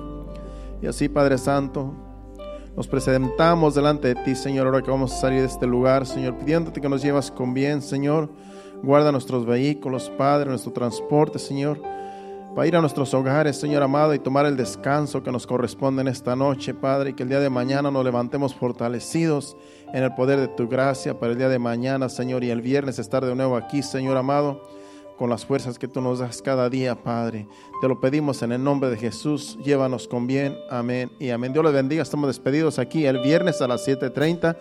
[0.82, 1.94] Y así Padre Santo,
[2.76, 6.38] nos presentamos delante de ti, Señor, ahora que vamos a salir de este lugar, Señor,
[6.38, 8.28] pidiéndote que nos llevas con bien, Señor.
[8.82, 11.80] Guarda nuestros vehículos, Padre, nuestro transporte, Señor
[12.56, 16.08] para ir a nuestros hogares, Señor amado, y tomar el descanso que nos corresponde en
[16.08, 19.58] esta noche, Padre, y que el día de mañana nos levantemos fortalecidos
[19.92, 22.98] en el poder de tu gracia para el día de mañana, Señor, y el viernes
[22.98, 24.62] estar de nuevo aquí, Señor amado,
[25.18, 27.46] con las fuerzas que tú nos das cada día, Padre.
[27.80, 31.52] Te lo pedimos en el nombre de Jesús, llévanos con bien, amén y amén.
[31.52, 34.56] Dios les bendiga, estamos despedidos aquí el viernes a las 7.30.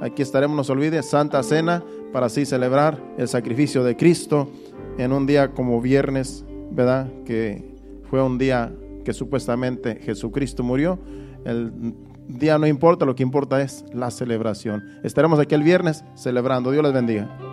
[0.00, 1.82] Aquí estaremos, no se olvide, Santa Cena,
[2.12, 4.48] para así celebrar el sacrificio de Cristo
[4.96, 7.08] en un día como viernes ¿verdad?
[7.24, 7.64] Que
[8.10, 8.72] fue un día
[9.04, 10.98] que supuestamente Jesucristo murió.
[11.44, 11.94] El
[12.28, 14.82] día no importa, lo que importa es la celebración.
[15.02, 16.70] Estaremos aquí el viernes celebrando.
[16.70, 17.47] Dios les bendiga.